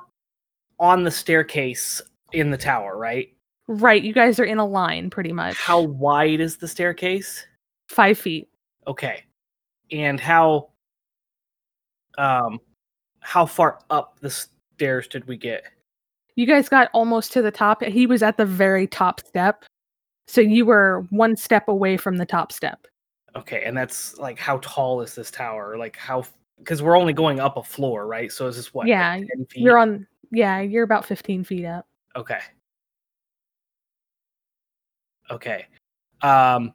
on 0.78 1.02
the 1.02 1.11
staircase 1.11 2.00
in 2.33 2.50
the 2.50 2.56
tower, 2.56 2.96
right? 2.96 3.28
Right, 3.70 4.02
you 4.02 4.12
guys 4.12 4.40
are 4.40 4.44
in 4.44 4.59
a 4.59 4.66
line 4.66 5.11
pretty 5.11 5.33
much. 5.33 5.56
How 5.56 5.80
wide 5.80 6.40
is 6.40 6.56
the 6.56 6.66
staircase? 6.66 7.46
Five 7.88 8.18
feet. 8.18 8.48
Okay. 8.88 9.22
And 9.92 10.18
how 10.18 10.70
um 12.18 12.59
how 13.20 13.46
far 13.46 13.78
up 13.88 14.18
the 14.18 14.30
stairs 14.30 15.06
did 15.06 15.24
we 15.28 15.37
get? 15.37 15.62
You 16.35 16.48
guys 16.48 16.68
got 16.68 16.90
almost 16.92 17.33
to 17.35 17.42
the 17.42 17.52
top. 17.52 17.85
He 17.85 18.09
was 18.09 18.24
at 18.24 18.37
the 18.37 18.44
very 18.44 18.88
top 18.88 19.20
step. 19.24 19.64
So 20.26 20.40
you 20.40 20.66
were 20.66 21.06
one 21.11 21.37
step 21.37 21.68
away 21.68 21.96
from 21.96 22.16
the 22.16 22.26
top 22.26 22.50
step. 22.50 22.88
Okay, 23.37 23.62
and 23.64 23.76
that's 23.76 24.18
like 24.18 24.40
how 24.40 24.59
tall 24.62 25.00
is 25.00 25.14
this 25.14 25.30
tower? 25.30 25.78
Like 25.78 25.94
how 25.94 26.24
because 26.59 26.83
we're 26.83 26.98
only 26.98 27.12
going 27.12 27.38
up 27.38 27.56
a 27.56 27.62
floor, 27.62 28.09
right? 28.09 28.33
So 28.33 28.48
is 28.48 28.56
this 28.56 28.74
what? 28.74 28.87
like 28.87 28.88
yeah, 28.88 29.14
10 29.14 29.26
feet? 29.48 29.62
you're 29.62 29.78
on 29.78 30.09
yeah, 30.33 30.59
you're 30.61 30.83
about 30.83 31.04
15 31.04 31.44
feet 31.44 31.66
up. 31.66 31.87
Okay. 32.16 32.40
Okay. 35.30 35.66
Um 36.22 36.72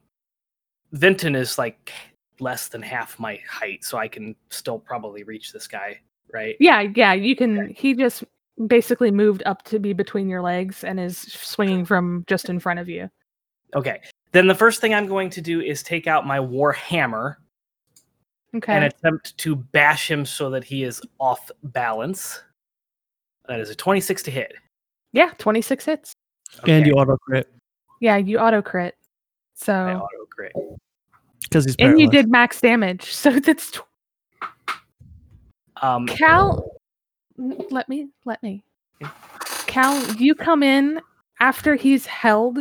Vinton 0.94 1.36
is 1.36 1.58
like 1.58 1.92
less 2.40 2.68
than 2.68 2.82
half 2.82 3.20
my 3.20 3.40
height, 3.50 3.84
so 3.84 3.98
I 3.98 4.08
can 4.08 4.36
still 4.50 4.80
probably 4.80 5.24
reach 5.24 5.52
this 5.52 5.68
guy, 5.68 6.00
right? 6.34 6.56
Yeah, 6.60 6.82
yeah, 6.96 7.14
you 7.14 7.36
can 7.36 7.70
he 7.70 7.94
just 7.94 8.24
basically 8.68 9.12
moved 9.12 9.44
up 9.46 9.64
to 9.64 9.80
be 9.80 9.92
between 9.94 10.30
your 10.30 10.42
legs 10.42 10.84
and 10.84 11.00
is 11.00 11.18
swinging 11.18 11.84
from 11.86 12.24
just 12.28 12.48
in 12.50 12.60
front 12.60 12.80
of 12.80 12.88
you. 12.88 13.10
Okay. 13.76 14.00
Then 14.32 14.48
the 14.48 14.56
first 14.56 14.80
thing 14.82 14.94
I'm 14.94 15.08
going 15.08 15.30
to 15.32 15.42
do 15.42 15.60
is 15.62 15.84
take 15.84 16.08
out 16.08 16.26
my 16.26 16.40
war 16.40 16.72
hammer 16.72 17.40
Okay. 18.56 18.74
and 18.74 18.86
attempt 18.86 19.38
to 19.40 19.56
bash 19.58 20.10
him 20.10 20.26
so 20.26 20.50
that 20.52 20.64
he 20.64 20.84
is 20.84 21.02
off 21.20 21.52
balance. 21.64 22.42
That 23.50 23.60
is 23.60 23.70
a 23.70 23.76
26 23.76 24.24
to 24.24 24.32
hit. 24.32 24.54
yeah, 25.12 25.32
26 25.38 25.86
hits. 25.86 26.14
and 26.68 26.86
you 26.86 26.94
auto 26.94 27.18
crit 27.18 27.50
Yeah, 28.06 28.18
you 28.18 28.38
auto 28.38 28.62
crit. 28.62 28.94
I 29.00 29.06
So 29.56 29.74
auto 29.74 30.26
crit. 30.30 30.54
because 31.42 31.66
he's 31.66 31.76
and 31.80 32.00
you 32.00 32.08
did 32.08 32.30
max 32.30 32.62
damage. 32.62 33.06
So 33.16 33.40
that's 33.40 33.72
tw- 33.72 33.82
Um 35.82 36.06
Cal 36.06 36.70
let 37.38 37.90
me 37.90 38.10
let 38.24 38.44
me. 38.44 38.64
Cal, 39.66 40.00
you 40.18 40.36
come 40.36 40.62
in 40.62 41.02
after 41.40 41.74
he's 41.74 42.06
held. 42.06 42.60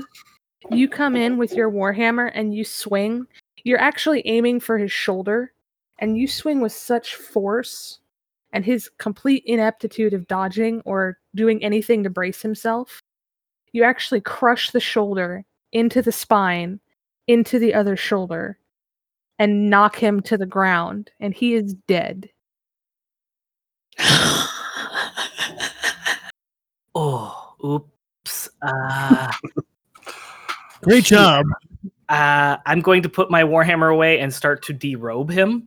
You 0.71 0.89
come 0.89 1.15
in 1.15 1.37
with 1.37 1.53
your 1.53 1.71
warhammer 1.71 2.31
and 2.33 2.55
you 2.55 2.65
swing. 2.65 3.27
You're 3.65 3.79
actually 3.79 4.27
aiming 4.27 4.61
for 4.61 4.79
his 4.79 4.93
shoulder 4.93 5.53
and 5.99 6.17
you 6.17 6.27
swing 6.27 6.63
with 6.63 6.73
such 6.73 7.17
force 7.17 7.99
and 8.55 8.65
his 8.65 8.89
complete 8.97 9.43
ineptitude 9.45 10.15
of 10.15 10.27
dodging 10.27 10.81
or 10.87 11.19
doing 11.35 11.63
anything 11.63 12.03
to 12.03 12.09
brace 12.09 12.41
himself. 12.41 13.03
You 13.75 13.83
actually 13.85 14.21
crush 14.23 14.71
the 14.71 14.81
shoulder 14.81 15.45
into 15.73 16.01
the 16.01 16.13
spine, 16.13 16.79
into 17.27 17.59
the 17.59 17.75
other 17.75 17.97
shoulder 17.97 18.57
and 19.39 19.69
knock 19.69 19.97
him 19.97 20.23
to 20.23 20.39
the 20.39 20.47
ground 20.47 21.11
and 21.21 21.35
he 21.35 21.55
is 21.55 21.75
dead. 21.87 22.31
Oh, 26.97 27.55
oops. 27.65 28.49
Uh 28.63 29.33
Great 30.83 31.05
job. 31.05 31.45
Uh, 32.09 32.59
I'm 32.67 32.81
going 32.83 33.03
to 33.03 33.09
put 33.09 33.29
my 33.31 33.43
warhammer 33.43 33.93
away 33.93 34.21
and 34.21 34.33
start 34.33 34.63
to 34.67 34.73
derobe 34.75 35.29
him. 35.31 35.67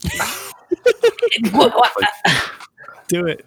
Do 3.08 3.26
it. 3.26 3.44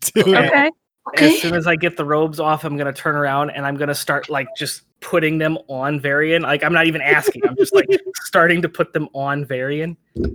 Do 0.00 0.34
it. 0.34 0.46
Okay. 0.46 0.70
As 1.16 1.40
soon 1.40 1.54
as 1.54 1.66
I 1.66 1.76
get 1.76 1.96
the 1.96 2.04
robes 2.04 2.40
off, 2.40 2.64
I'm 2.64 2.76
gonna 2.76 2.92
turn 2.92 3.16
around 3.16 3.50
and 3.50 3.66
I'm 3.66 3.76
gonna 3.76 3.94
start 3.94 4.28
like 4.28 4.48
just 4.56 4.82
putting 5.00 5.38
them 5.38 5.58
on 5.68 6.00
Varian. 6.00 6.42
Like 6.42 6.62
I'm 6.62 6.72
not 6.72 6.86
even 6.86 7.00
asking. 7.00 7.42
I'm 7.48 7.56
just 7.56 7.74
like 7.74 7.88
starting 8.24 8.62
to 8.62 8.68
put 8.68 8.92
them 8.92 9.08
on 9.14 9.44
Varian. 9.44 9.96
Hmm? 10.16 10.34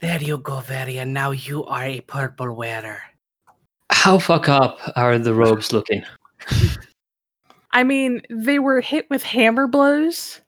There 0.00 0.22
you 0.22 0.38
go, 0.38 0.60
Varian. 0.60 1.12
Now 1.12 1.30
you 1.30 1.64
are 1.66 1.84
a 1.84 2.00
purple 2.00 2.54
wearer. 2.54 3.02
How 3.90 4.18
fuck 4.18 4.48
up 4.48 4.78
are 4.96 5.18
the 5.18 5.34
robes 5.34 5.72
looking? 5.72 6.02
I 7.72 7.84
mean, 7.84 8.22
they 8.30 8.58
were 8.58 8.80
hit 8.80 9.08
with 9.10 9.22
hammer 9.22 9.66
blows. 9.66 10.40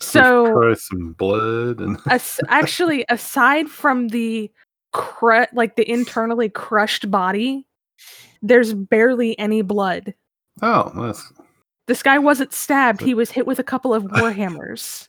So, 0.00 0.74
some 0.74 1.12
blood 1.12 1.80
and 1.80 1.98
as- 2.10 2.40
actually, 2.48 3.04
aside 3.08 3.68
from 3.68 4.08
the 4.08 4.50
cru- 4.92 5.46
like 5.52 5.76
the 5.76 5.90
internally 5.90 6.48
crushed 6.48 7.10
body, 7.10 7.66
there's 8.42 8.72
barely 8.74 9.38
any 9.38 9.62
blood. 9.62 10.14
oh, 10.62 10.92
that's 10.94 11.32
This 11.86 12.02
guy 12.02 12.18
wasn't 12.18 12.52
stabbed; 12.52 13.00
he 13.00 13.14
was 13.14 13.30
hit 13.30 13.46
with 13.46 13.58
a 13.58 13.64
couple 13.64 13.92
of 13.94 14.04
war 14.20 14.30
hammers. 14.40 15.08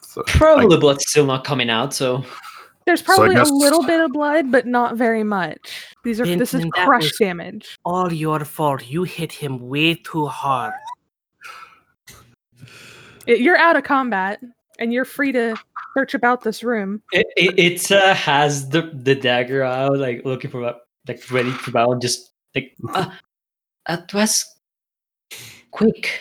so, 0.00 0.22
Probably 0.26 0.66
the 0.74 0.80
blood's 0.80 1.04
still 1.08 1.26
not 1.26 1.44
coming 1.44 1.70
out, 1.70 1.94
so 1.94 2.24
There's 2.86 3.00
So 3.00 3.06
probably 3.06 3.34
guess- 3.36 3.48
a 3.50 3.54
little 3.54 3.82
bit 3.84 4.00
of 4.00 4.12
blood, 4.12 4.50
but 4.50 4.66
not 4.66 4.96
very 4.96 5.22
much. 5.24 5.86
These 6.04 6.20
are 6.20 6.26
this 6.36 6.52
is 6.54 6.64
crush 6.72 7.12
damage. 7.18 7.78
All 7.84 8.12
your 8.12 8.44
fault. 8.44 8.86
You 8.88 9.04
hit 9.04 9.30
him 9.32 9.68
way 9.68 9.94
too 9.94 10.26
hard. 10.26 10.74
It- 13.26 13.40
you're 13.40 13.56
out 13.56 13.76
of 13.76 13.84
combat, 13.84 14.40
and 14.82 14.92
you're 14.92 15.04
free 15.04 15.30
to 15.32 15.56
search 15.94 16.14
about 16.14 16.42
this 16.42 16.64
room. 16.64 17.02
It, 17.12 17.26
it, 17.36 17.58
it's 17.58 17.90
uh, 17.90 18.14
has 18.14 18.68
the 18.68 18.90
the 18.92 19.14
dagger 19.14 19.62
out, 19.62 19.96
like 19.96 20.24
looking 20.24 20.50
for 20.50 20.62
a- 20.62 20.80
like 21.06 21.30
ready 21.30 21.52
to 21.64 21.70
bow, 21.70 21.98
just 22.00 22.32
like 22.54 22.74
Uh, 22.94 23.10
it 23.88 24.12
was 24.12 24.44
quick. 25.70 26.20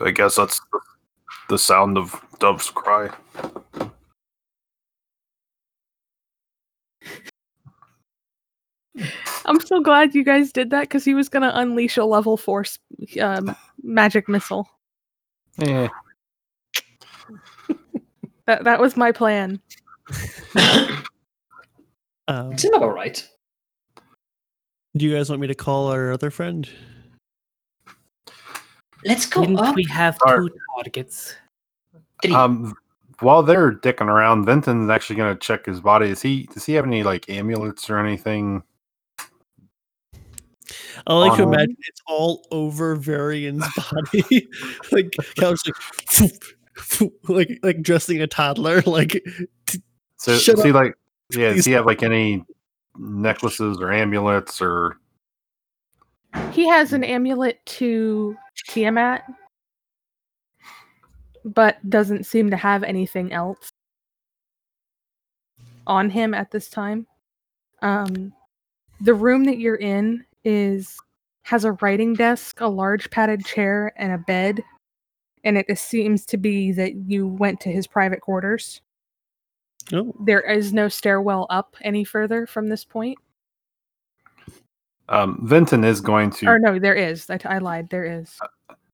I 0.00 0.12
guess 0.12 0.36
that's 0.36 0.60
the, 0.72 0.80
the 1.48 1.58
sound 1.58 1.98
of 1.98 2.14
doves 2.38 2.70
cry. 2.70 3.10
I'm 9.46 9.60
so 9.60 9.80
glad 9.80 10.14
you 10.14 10.22
guys 10.22 10.52
did 10.52 10.70
that 10.70 10.82
because 10.82 11.04
he 11.04 11.14
was 11.14 11.28
gonna 11.28 11.50
unleash 11.54 11.96
a 11.96 12.04
level 12.04 12.36
four 12.36 12.64
um, 13.20 13.54
magic 13.82 14.28
missile. 14.28 14.68
Yeah. 15.58 15.88
That 18.46 18.64
that 18.64 18.78
was 18.80 18.96
my 18.96 19.10
plan. 19.12 19.60
Um, 22.26 22.52
it's 22.52 22.64
not 22.64 22.82
all 22.82 22.88
right. 22.90 23.26
do 24.96 25.04
you 25.04 25.14
guys 25.14 25.28
want 25.28 25.42
me 25.42 25.46
to 25.48 25.54
call 25.54 25.88
our 25.88 26.10
other 26.10 26.30
friend? 26.30 26.66
Let's 29.04 29.26
go 29.26 29.42
Didn't 29.42 29.58
up. 29.60 29.74
we 29.76 29.84
have 29.90 30.18
Alright. 30.22 30.50
two 30.50 30.58
targets? 30.82 31.34
Um, 32.34 32.74
while 33.20 33.42
they're 33.42 33.72
dicking 33.72 34.06
around, 34.06 34.46
Vinton's 34.46 34.88
actually 34.88 35.16
going 35.16 35.34
to 35.34 35.38
check 35.38 35.66
his 35.66 35.80
body. 35.82 36.08
Is 36.08 36.22
he? 36.22 36.44
Does 36.44 36.64
he 36.64 36.72
have 36.72 36.86
any 36.86 37.02
like 37.02 37.28
amulets 37.28 37.90
or 37.90 37.98
anything? 37.98 38.62
I 41.06 41.12
like 41.14 41.36
to 41.36 41.42
Um, 41.42 41.52
imagine 41.52 41.76
it's 41.86 42.00
all 42.06 42.46
over 42.50 42.96
Varian's 42.96 43.66
body, 43.92 44.48
like 44.92 45.12
Cal's 45.36 45.60
like, 45.66 45.74
"Phoop, 45.76 46.08
phoop," 46.08 46.44
like 47.28 47.58
like 47.62 47.82
dressing 47.82 48.20
a 48.20 48.26
toddler. 48.26 48.82
Like, 48.86 49.24
So 50.16 50.36
Shut 50.38 50.56
does 50.56 50.64
he 50.64 50.70
up, 50.70 50.76
like? 50.76 50.94
Yeah, 51.32 51.52
does 51.52 51.64
he 51.64 51.72
have 51.72 51.86
like 51.86 52.02
any 52.02 52.44
necklaces 52.98 53.78
or 53.80 53.92
amulets 53.92 54.60
or? 54.60 54.98
He 56.52 56.68
has 56.68 56.92
an 56.92 57.04
amulet 57.04 57.64
to 57.66 58.36
Tiamat, 58.68 59.22
but 61.44 61.88
doesn't 61.88 62.26
seem 62.26 62.50
to 62.50 62.56
have 62.56 62.82
anything 62.82 63.32
else 63.32 63.72
on 65.86 66.10
him 66.10 66.34
at 66.34 66.50
this 66.50 66.68
time. 66.68 67.06
Um, 67.82 68.32
the 69.00 69.14
room 69.14 69.44
that 69.44 69.58
you're 69.58 69.76
in 69.76 70.24
is 70.44 70.98
has 71.42 71.64
a 71.64 71.72
writing 71.72 72.14
desk, 72.14 72.60
a 72.60 72.66
large 72.66 73.10
padded 73.10 73.44
chair, 73.44 73.92
and 73.96 74.12
a 74.12 74.18
bed. 74.18 74.62
And 75.44 75.58
it 75.58 75.78
seems 75.78 76.24
to 76.26 76.36
be 76.36 76.72
that 76.72 76.94
you 76.94 77.26
went 77.26 77.60
to 77.60 77.68
his 77.70 77.86
private 77.86 78.22
quarters. 78.22 78.80
oh, 79.92 80.14
There 80.24 80.40
is 80.40 80.72
no 80.72 80.88
stairwell 80.88 81.46
up 81.50 81.76
any 81.82 82.02
further 82.02 82.46
from 82.46 82.68
this 82.68 82.84
point. 82.84 83.18
Um, 85.08 85.46
Vinton 85.46 85.84
is 85.84 86.00
going 86.00 86.30
to. 86.30 86.46
Or 86.46 86.58
no, 86.58 86.78
there 86.78 86.94
is. 86.94 87.28
I, 87.28 87.38
I 87.44 87.58
lied. 87.58 87.90
There 87.90 88.20
is. 88.20 88.38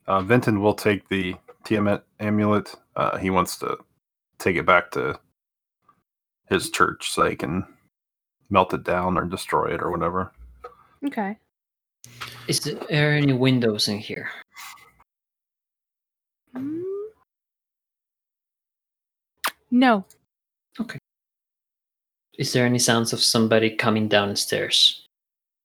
Uh, 0.08 0.22
Vinton 0.22 0.60
will 0.60 0.74
take 0.74 1.08
the 1.08 1.36
Tiamat 1.62 2.04
amulet. 2.18 2.74
Uh, 2.96 3.16
he 3.16 3.30
wants 3.30 3.56
to 3.58 3.78
take 4.38 4.56
it 4.56 4.66
back 4.66 4.90
to 4.92 5.18
his 6.48 6.70
church 6.70 7.12
so 7.12 7.22
they 7.22 7.36
can 7.36 7.64
melt 8.48 8.74
it 8.74 8.82
down 8.82 9.16
or 9.16 9.24
destroy 9.24 9.72
it 9.72 9.80
or 9.80 9.92
whatever. 9.92 10.32
Okay. 11.06 11.38
Is 12.48 12.60
there 12.88 13.12
any 13.12 13.32
windows 13.32 13.86
in 13.86 13.98
here? 13.98 14.30
Mm. 16.56 16.82
No. 19.70 20.04
Okay. 20.80 20.98
Is 22.38 22.52
there 22.52 22.66
any 22.66 22.78
sounds 22.78 23.12
of 23.12 23.20
somebody 23.22 23.70
coming 23.70 24.08
downstairs 24.08 25.06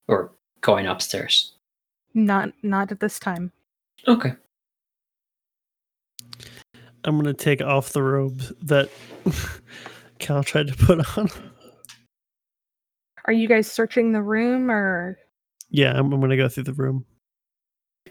or 0.08 0.30
going 0.60 0.86
upstairs? 0.86 1.52
Not 2.14 2.52
not 2.62 2.92
at 2.92 3.00
this 3.00 3.18
time. 3.18 3.52
Okay. 4.06 4.32
I'm 7.04 7.16
gonna 7.16 7.34
take 7.34 7.62
off 7.62 7.92
the 7.92 8.02
robe 8.02 8.40
that 8.62 8.90
Cal 10.18 10.42
tried 10.42 10.68
to 10.68 10.74
put 10.74 11.16
on. 11.18 11.28
Are 13.26 13.32
you 13.32 13.48
guys 13.48 13.70
searching 13.70 14.12
the 14.12 14.22
room 14.22 14.70
or 14.70 15.18
Yeah, 15.70 15.92
I'm, 15.98 16.12
I'm 16.12 16.20
gonna 16.20 16.36
go 16.36 16.48
through 16.48 16.64
the 16.64 16.72
room. 16.74 17.04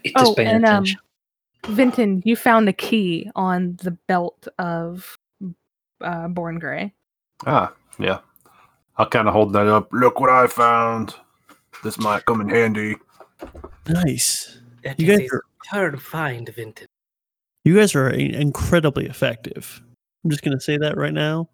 It 0.04 0.08
is 0.08 0.12
Oh, 0.16 0.34
paying 0.34 0.48
and 0.48 0.64
um 0.64 0.74
attention. 0.82 1.00
Vinton, 1.68 2.22
you 2.24 2.36
found 2.36 2.68
a 2.68 2.72
key 2.72 3.30
on 3.34 3.76
the 3.82 3.90
belt 4.08 4.46
of 4.58 5.16
uh 6.00 6.28
Born 6.28 6.58
Grey. 6.58 6.92
Ah, 7.46 7.72
yeah. 7.98 8.18
I'll 8.96 9.08
kind 9.08 9.28
of 9.28 9.34
hold 9.34 9.52
that 9.52 9.66
up. 9.66 9.88
Look 9.92 10.20
what 10.20 10.30
I 10.30 10.46
found. 10.46 11.14
This 11.84 11.98
might 11.98 12.24
come 12.24 12.40
in 12.40 12.48
handy. 12.48 12.96
Nice. 13.88 14.58
That 14.82 14.98
You 14.98 15.06
guys 15.06 15.28
a 15.30 15.34
are 15.36 15.42
third 15.70 16.00
find, 16.00 16.48
Vinton. 16.48 16.86
you 17.64 17.76
guys 17.76 17.94
are 17.94 18.08
incredibly 18.08 19.06
effective. 19.06 19.82
I'm 20.24 20.30
just 20.30 20.42
gonna 20.42 20.60
say 20.60 20.78
that 20.78 20.96
right 20.96 21.12
now. 21.12 21.48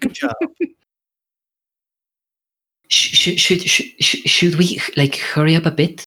Good 0.00 0.12
job. 0.14 0.34
Should, 2.92 3.38
should, 3.38 3.60
should, 3.60 4.02
should, 4.02 4.28
should 4.28 4.54
we 4.56 4.80
like 4.96 5.14
hurry 5.14 5.54
up 5.54 5.64
a 5.64 5.70
bit 5.70 6.04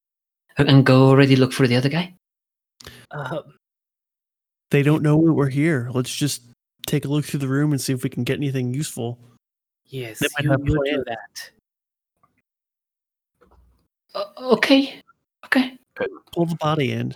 and 0.58 0.86
go 0.86 1.08
already 1.10 1.36
look 1.36 1.52
for 1.54 1.68
the 1.68 1.76
other 1.76 1.90
guy? 1.90 2.14
Uh, 3.12 3.42
They 4.72 4.84
don't 4.84 5.04
know 5.04 5.18
we're 5.18 5.50
here. 5.50 5.90
Let's 5.94 6.14
just 6.14 6.44
take 6.88 7.06
a 7.06 7.08
look 7.08 7.26
through 7.26 7.40
the 7.40 7.48
room 7.48 7.72
and 7.72 7.82
see 7.82 7.94
if 7.94 8.04
we 8.04 8.10
can 8.10 8.24
get 8.24 8.38
anything 8.38 8.74
useful. 8.74 9.20
yes, 9.86 10.20
They 10.20 10.28
might 10.36 10.44
you, 10.46 10.52
have 10.52 10.66
do 10.66 11.04
that. 11.06 11.52
O- 14.16 14.54
okay. 14.54 15.02
Okay. 15.46 15.78
Pull 16.32 16.46
the 16.48 16.56
body 16.56 16.92
in. 16.92 17.14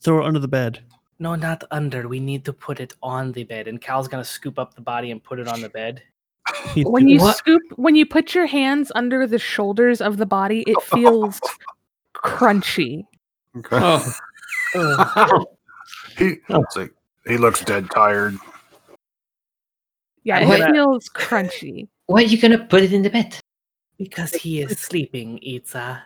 Throw 0.00 0.20
it 0.22 0.26
under 0.26 0.40
the 0.40 0.48
bed. 0.48 0.80
No, 1.18 1.34
not 1.34 1.64
under. 1.70 2.08
We 2.08 2.20
need 2.20 2.44
to 2.44 2.52
put 2.52 2.80
it 2.80 2.94
on 3.02 3.32
the 3.32 3.44
bed. 3.44 3.68
And 3.68 3.80
Cal's 3.80 4.06
gonna 4.08 4.24
scoop 4.24 4.58
up 4.58 4.74
the 4.74 4.80
body 4.82 5.10
and 5.10 5.22
put 5.22 5.38
it 5.38 5.48
on 5.48 5.60
the 5.60 5.68
bed. 5.68 6.02
When 6.76 7.08
you 7.08 7.20
What? 7.20 7.36
scoop 7.38 7.62
when 7.76 7.96
you 7.96 8.04
put 8.06 8.34
your 8.34 8.46
hands 8.46 8.92
under 8.94 9.26
the 9.26 9.38
shoulders 9.38 10.00
of 10.00 10.16
the 10.18 10.26
body, 10.26 10.62
it 10.66 10.80
feels 10.82 11.40
crunchy. 12.24 13.04
Okay. 13.58 13.78
Oh. 14.74 15.46
he, 16.18 16.36
let's 16.48 16.76
he 17.26 17.36
looks 17.38 17.64
dead 17.64 17.90
tired. 17.90 18.36
Yeah, 20.24 20.48
Wait. 20.48 20.60
it 20.60 20.72
feels 20.72 21.08
crunchy. 21.08 21.88
Why 22.06 22.20
are 22.22 22.26
you 22.26 22.38
gonna 22.40 22.64
put 22.64 22.82
it 22.82 22.92
in 22.92 23.02
the 23.02 23.10
bed? 23.10 23.38
Because 23.98 24.32
he 24.32 24.60
is 24.60 24.78
sleeping, 24.78 25.38
Itza. 25.42 26.02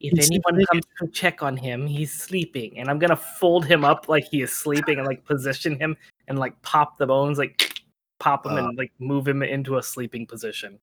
If 0.00 0.12
He's 0.16 0.30
anyone 0.30 0.54
sleeping. 0.54 0.66
comes 0.66 0.84
to 1.00 1.08
check 1.08 1.42
on 1.42 1.56
him, 1.56 1.86
he's 1.86 2.12
sleeping. 2.12 2.78
And 2.78 2.88
I'm 2.88 2.98
gonna 2.98 3.16
fold 3.16 3.66
him 3.66 3.84
up 3.84 4.08
like 4.08 4.24
he 4.24 4.40
is 4.40 4.52
sleeping 4.52 4.98
and 4.98 5.06
like 5.06 5.24
position 5.24 5.78
him 5.78 5.96
and 6.28 6.38
like 6.38 6.60
pop 6.62 6.96
the 6.96 7.06
bones, 7.06 7.36
like 7.38 7.82
pop 8.18 8.46
him 8.46 8.52
Uh. 8.52 8.68
and 8.68 8.78
like 8.78 8.92
move 8.98 9.28
him 9.28 9.42
into 9.42 9.76
a 9.76 9.82
sleeping 9.82 10.26
position. 10.26 10.78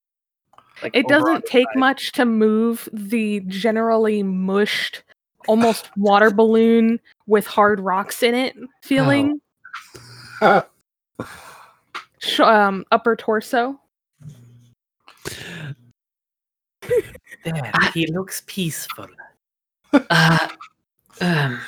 Like 0.84 0.96
It 0.96 1.08
doesn't 1.08 1.46
take 1.46 1.68
side. 1.74 1.80
much 1.80 2.12
to 2.14 2.26
move 2.26 2.88
the 2.94 3.40
generally 3.48 4.22
mushed, 4.24 5.04
almost 5.48 5.90
water 5.98 6.30
balloon 6.32 7.00
with 7.26 7.48
hard 7.48 7.80
rocks 7.80 8.22
in 8.24 8.36
it 8.36 8.56
feeling 8.84 9.42
sh- 12.20 12.40
um, 12.40 12.86
upper 12.92 13.16
torso. 13.16 13.80
There, 17.44 17.72
he 17.94 18.08
looks 18.08 18.44
peaceful. 18.46 19.08
Uh, 20.10 20.48
um, 21.22 21.60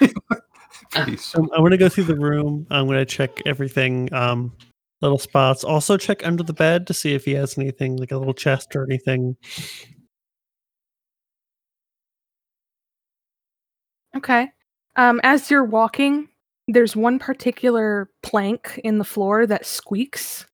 Peace. 1.05 1.33
Um, 1.35 1.49
I'm 1.55 1.63
gonna 1.63 1.77
go 1.77 1.87
through 1.87 2.03
the 2.03 2.15
room. 2.15 2.67
I'm 2.69 2.85
gonna 2.85 3.05
check 3.05 3.41
everything, 3.45 4.13
um, 4.13 4.51
little 5.01 5.17
spots. 5.17 5.63
Also 5.63 5.97
check 5.97 6.25
under 6.25 6.43
the 6.43 6.53
bed 6.53 6.87
to 6.87 6.93
see 6.93 7.13
if 7.13 7.25
he 7.25 7.33
has 7.33 7.57
anything 7.57 7.97
like 7.97 8.11
a 8.11 8.17
little 8.17 8.33
chest 8.33 8.75
or 8.75 8.83
anything. 8.83 9.35
Okay. 14.15 14.49
Um, 14.95 15.21
as 15.23 15.49
you're 15.49 15.63
walking, 15.63 16.27
there's 16.67 16.95
one 16.95 17.19
particular 17.19 18.09
plank 18.23 18.79
in 18.83 18.97
the 18.97 19.05
floor 19.05 19.45
that 19.45 19.65
squeaks 19.65 20.45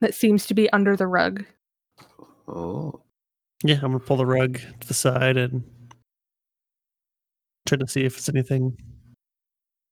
that 0.00 0.14
seems 0.14 0.46
to 0.46 0.54
be 0.54 0.70
under 0.70 0.96
the 0.96 1.06
rug. 1.06 1.44
Oh. 2.48 3.00
Yeah, 3.62 3.76
I'm 3.76 3.92
gonna 3.92 4.00
pull 4.00 4.18
the 4.18 4.26
rug 4.26 4.58
to 4.80 4.88
the 4.88 4.94
side 4.94 5.38
and 5.38 5.62
try 7.66 7.78
to 7.78 7.86
see 7.86 8.04
if 8.04 8.18
it's 8.18 8.28
anything. 8.28 8.76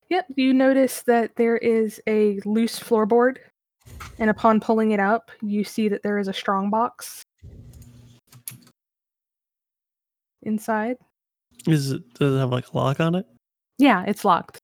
Yep, 0.09 0.27
you 0.35 0.53
notice 0.53 1.01
that 1.03 1.35
there 1.37 1.57
is 1.57 1.99
a 2.05 2.39
loose 2.45 2.79
floorboard 2.79 3.37
And 4.23 4.29
upon 4.29 4.61
pulling 4.61 4.91
it 4.91 5.01
up, 5.01 5.31
you 5.41 5.65
see 5.65 5.89
that 5.89 6.01
there 6.01 6.17
is 6.17 6.29
a 6.29 6.33
strong 6.33 6.69
box 6.69 7.23
inside. 10.43 10.95
Is 11.67 11.91
it 11.91 12.01
does 12.13 12.33
it 12.33 12.39
have 12.39 12.49
like 12.49 12.73
a 12.73 12.77
lock 12.77 13.01
on 13.01 13.15
it? 13.15 13.25
Yeah, 13.79 14.05
it's 14.07 14.23
locked. 14.23 14.59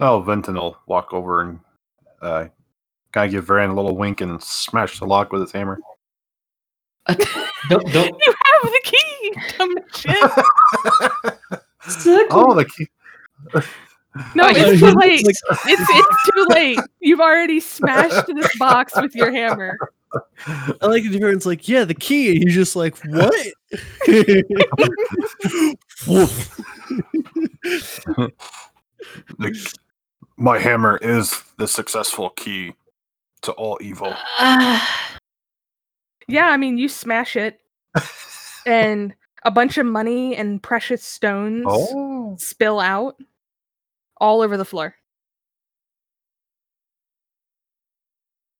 Oh, 0.00 0.22
Vinton 0.22 0.56
will 0.56 0.76
walk 0.88 1.12
over 1.12 1.42
and 1.42 1.60
uh, 2.20 2.46
kind 3.12 3.26
of 3.26 3.30
give 3.30 3.46
Varian 3.46 3.70
a 3.70 3.76
little 3.76 3.96
wink 3.96 4.22
and 4.22 4.42
smash 4.42 4.98
the 4.98 5.06
lock 5.06 5.30
with 5.30 5.42
his 5.42 5.52
hammer. 5.52 5.78
Don't, 7.68 7.86
don't. 7.92 8.20
You 8.26 8.34
have 8.44 8.72
the 8.72 8.80
key, 8.82 9.34
dumb 9.56 9.78
shit. 9.94 10.16
Oh, 12.32 12.54
the 12.54 12.64
key. 12.64 12.88
No, 14.34 14.44
it's 14.48 14.80
too 14.80 14.92
late. 14.92 15.24
It's 15.24 15.42
it's 15.66 16.30
too 16.34 16.46
late. 16.50 16.78
You've 17.00 17.20
already 17.20 17.60
smashed 17.60 18.26
this 18.26 18.58
box 18.58 18.92
with 19.00 19.14
your 19.14 19.30
hammer. 19.30 19.78
I 20.80 20.86
like 20.86 21.04
the 21.04 21.10
difference. 21.10 21.46
Like, 21.46 21.68
yeah, 21.68 21.84
the 21.84 21.94
key. 21.94 22.30
And 22.34 22.42
he's 22.44 22.54
just 22.54 22.74
like, 22.74 22.96
what? 23.04 23.32
The- 29.38 29.64
my 30.36 30.58
hammer 30.58 30.98
is 31.02 31.42
the 31.58 31.68
successful 31.68 32.30
key 32.30 32.74
to 33.42 33.52
all 33.52 33.78
evil. 33.80 34.14
Yeah, 36.28 36.50
I 36.50 36.58
mean, 36.58 36.78
you 36.78 36.88
smash 36.88 37.34
it, 37.34 37.58
and 38.64 39.12
a 39.44 39.50
bunch 39.50 39.78
of 39.78 39.86
money 39.86 40.36
and 40.36 40.62
precious 40.62 41.02
stones 41.02 41.64
Oh. 41.66 42.36
spill 42.38 42.78
out 42.78 43.16
all 44.20 44.42
over 44.42 44.56
the 44.56 44.64
floor. 44.64 44.94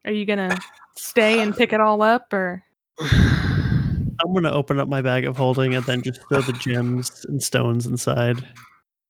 Are 0.05 0.13
you 0.13 0.25
gonna 0.25 0.57
stay 0.97 1.41
and 1.41 1.55
pick 1.57 1.73
it 1.73 1.81
all 1.81 2.01
up, 2.03 2.33
or 2.33 2.65
I'm 3.01 4.35
gonna 4.35 4.51
open 4.51 4.81
up 4.81 4.89
my 4.89 5.03
bag 5.03 5.25
of 5.27 5.37
holding 5.37 5.75
and 5.75 5.85
then 5.85 6.03
just 6.03 6.21
throw 6.29 6.41
the 6.41 6.53
gems 6.55 7.25
and 7.29 7.43
stones 7.43 7.87
inside. 7.87 8.45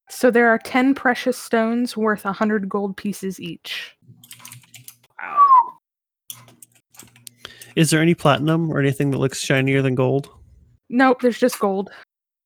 so 0.09 0.31
there 0.31 0.49
are 0.49 0.59
ten 0.59 0.95
precious 0.95 1.39
stones 1.39 1.97
worth 1.97 2.25
a 2.25 2.33
hundred 2.33 2.69
gold 2.69 2.97
pieces 2.97 3.41
each. 3.41 3.97
Wow. 5.23 5.39
Is 7.77 7.91
there 7.91 8.03
any 8.03 8.15
platinum 8.15 8.71
or 8.71 8.81
anything 8.81 9.13
that 9.13 9.19
looks 9.19 9.41
shinier 9.41 9.83
than 9.83 9.95
gold? 9.95 10.29
Nope, 10.89 11.23
there's 11.23 11.39
just 11.39 11.61
gold. 11.61 11.91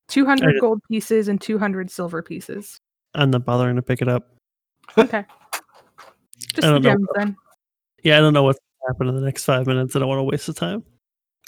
Two 0.09 0.27
hundred 0.27 0.61
gold 0.61 0.81
pieces 0.91 1.29
and 1.29 1.41
two 1.41 1.59
hundred 1.59 1.91
silver 1.91 2.23
pieces. 2.23 2.79
I'm 3.15 3.31
not 3.31 3.45
bothering 3.45 3.77
to 3.77 3.83
pick 3.83 4.03
it 4.03 4.09
up. 4.09 4.29
Okay. 4.97 5.25
Just 6.39 6.57
the 6.57 6.81
don't 6.81 6.83
know. 6.83 7.07
then. 7.15 7.37
Yeah, 8.03 8.19
I 8.19 8.21
don't 8.21 8.35
know 8.35 8.43
what's 8.43 8.59
gonna 8.59 8.95
happen 8.95 9.09
in 9.09 9.17
the 9.17 9.23
next 9.23 9.45
five 9.45 9.67
minutes. 9.67 9.97
I 9.97 9.99
don't 9.99 10.09
want 10.09 10.19
to 10.19 10.25
waste 10.25 10.47
the 10.47 10.53
time. 10.53 10.83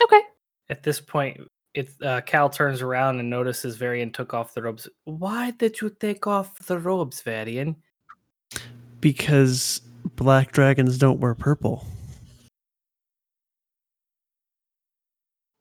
Okay. 0.03 0.21
At 0.69 0.83
this 0.83 1.01
point, 1.01 1.41
it 1.75 1.91
uh, 2.03 2.23
Cal 2.23 2.49
turns 2.49 2.83
around 2.83 3.21
and 3.21 3.29
notices 3.29 3.77
Varian 3.77 4.11
took 4.11 4.35
off 4.35 4.55
the 4.55 4.63
robes. 4.63 4.89
Why 5.05 5.51
did 5.53 5.81
you 5.81 5.91
take 5.91 6.27
off 6.27 6.59
the 6.61 6.79
robes, 6.79 7.21
Varian? 7.21 7.77
Because 9.01 9.81
black 10.17 10.53
dragons 10.53 10.99
don't 10.99 11.21
wear 11.21 11.35
purple. 11.35 11.87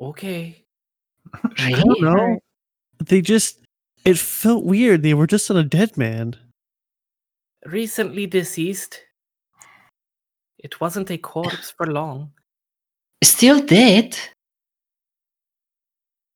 Okay. 0.02 0.64
I 1.58 1.72
don't 1.72 2.02
know. 2.02 2.40
They 3.04 3.22
just 3.22 3.65
it 4.06 4.18
felt 4.18 4.64
weird. 4.64 5.02
They 5.02 5.14
were 5.14 5.28
just 5.28 5.50
on 5.52 5.58
a 5.58 5.64
dead 5.64 5.98
man. 5.98 6.36
Recently 7.66 8.28
deceased. 8.28 9.02
It 10.60 10.80
wasn't 10.80 11.12
a 11.12 11.18
corpse 11.18 11.72
for 11.72 11.88
long. 11.88 12.32
Still 13.24 13.60
dead? 13.60 14.18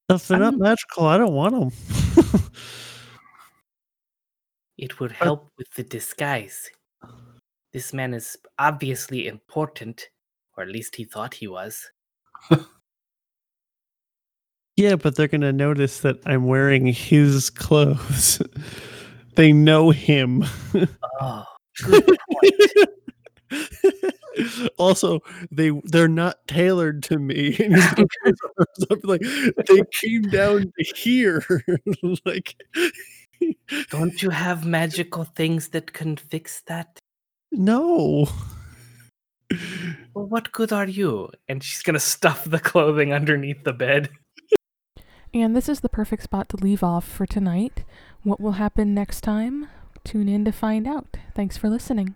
If 0.10 0.28
they're 0.28 0.40
not 0.40 0.58
magical, 0.58 1.06
I 1.06 1.18
don't 1.18 1.34
want 1.34 1.54
them. 1.54 2.42
It 4.80 4.98
would 5.02 5.12
help 5.12 5.50
with 5.58 5.68
the 5.76 5.84
disguise. 5.84 6.70
This 7.74 7.94
man 7.94 8.14
is 8.14 8.38
obviously 8.58 9.28
important, 9.28 10.08
or 10.56 10.64
at 10.64 10.70
least 10.70 10.96
he 10.96 11.04
thought 11.04 11.34
he 11.34 11.50
was. 11.50 11.92
yeah, 14.80 14.96
but 14.96 15.16
they're 15.16 15.28
gonna 15.28 15.52
notice 15.52 16.00
that 16.00 16.26
I'm 16.26 16.48
wearing 16.48 16.86
his 16.86 17.50
clothes. 17.50 18.42
they 19.36 19.52
know 19.52 19.90
him. 19.90 20.46
Oh, 21.20 21.44
also, 24.78 25.20
they 25.52 25.72
they're 25.84 26.08
not 26.08 26.48
tailored 26.48 27.04
to 27.04 27.20
me. 27.20 27.58
And 27.60 27.76
he's 27.76 27.92
gonna 27.92 28.08
raise 28.24 28.34
his 28.34 28.40
arms 28.58 28.86
up 28.90 29.00
like 29.04 29.20
they 29.68 29.82
came 30.02 30.22
down 30.24 30.62
to 30.62 30.84
here. 30.96 31.44
like 32.26 32.56
don't 33.90 34.24
you 34.24 34.30
have 34.30 34.66
magical 34.66 35.26
things 35.26 35.68
that 35.70 35.92
can 35.92 36.16
fix 36.16 36.62
that? 36.68 37.00
no. 37.52 38.30
Well, 40.14 40.28
what 40.28 40.52
good 40.52 40.72
are 40.72 40.88
you? 40.88 41.32
And 41.48 41.64
she's 41.64 41.82
gonna 41.82 42.00
stuff 42.00 42.44
the 42.46 42.60
clothing 42.60 43.14
underneath 43.14 43.64
the 43.64 43.74
bed. 43.74 44.12
And 45.34 45.56
this 45.56 45.70
is 45.70 45.82
the 45.82 45.90
perfect 45.90 46.24
spot 46.24 46.50
to 46.50 46.58
leave 46.58 46.84
off 46.84 47.08
for 47.08 47.26
tonight. 47.26 47.84
What 48.24 48.40
will 48.40 48.54
happen 48.54 48.94
next 48.94 49.22
time? 49.22 49.68
Tune 50.04 50.28
in 50.28 50.44
to 50.46 50.52
find 50.52 50.88
out. 50.88 51.18
Thanks 51.36 51.56
for 51.56 51.70
listening. 51.70 52.16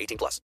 18 0.00 0.16
plus. 0.18 0.40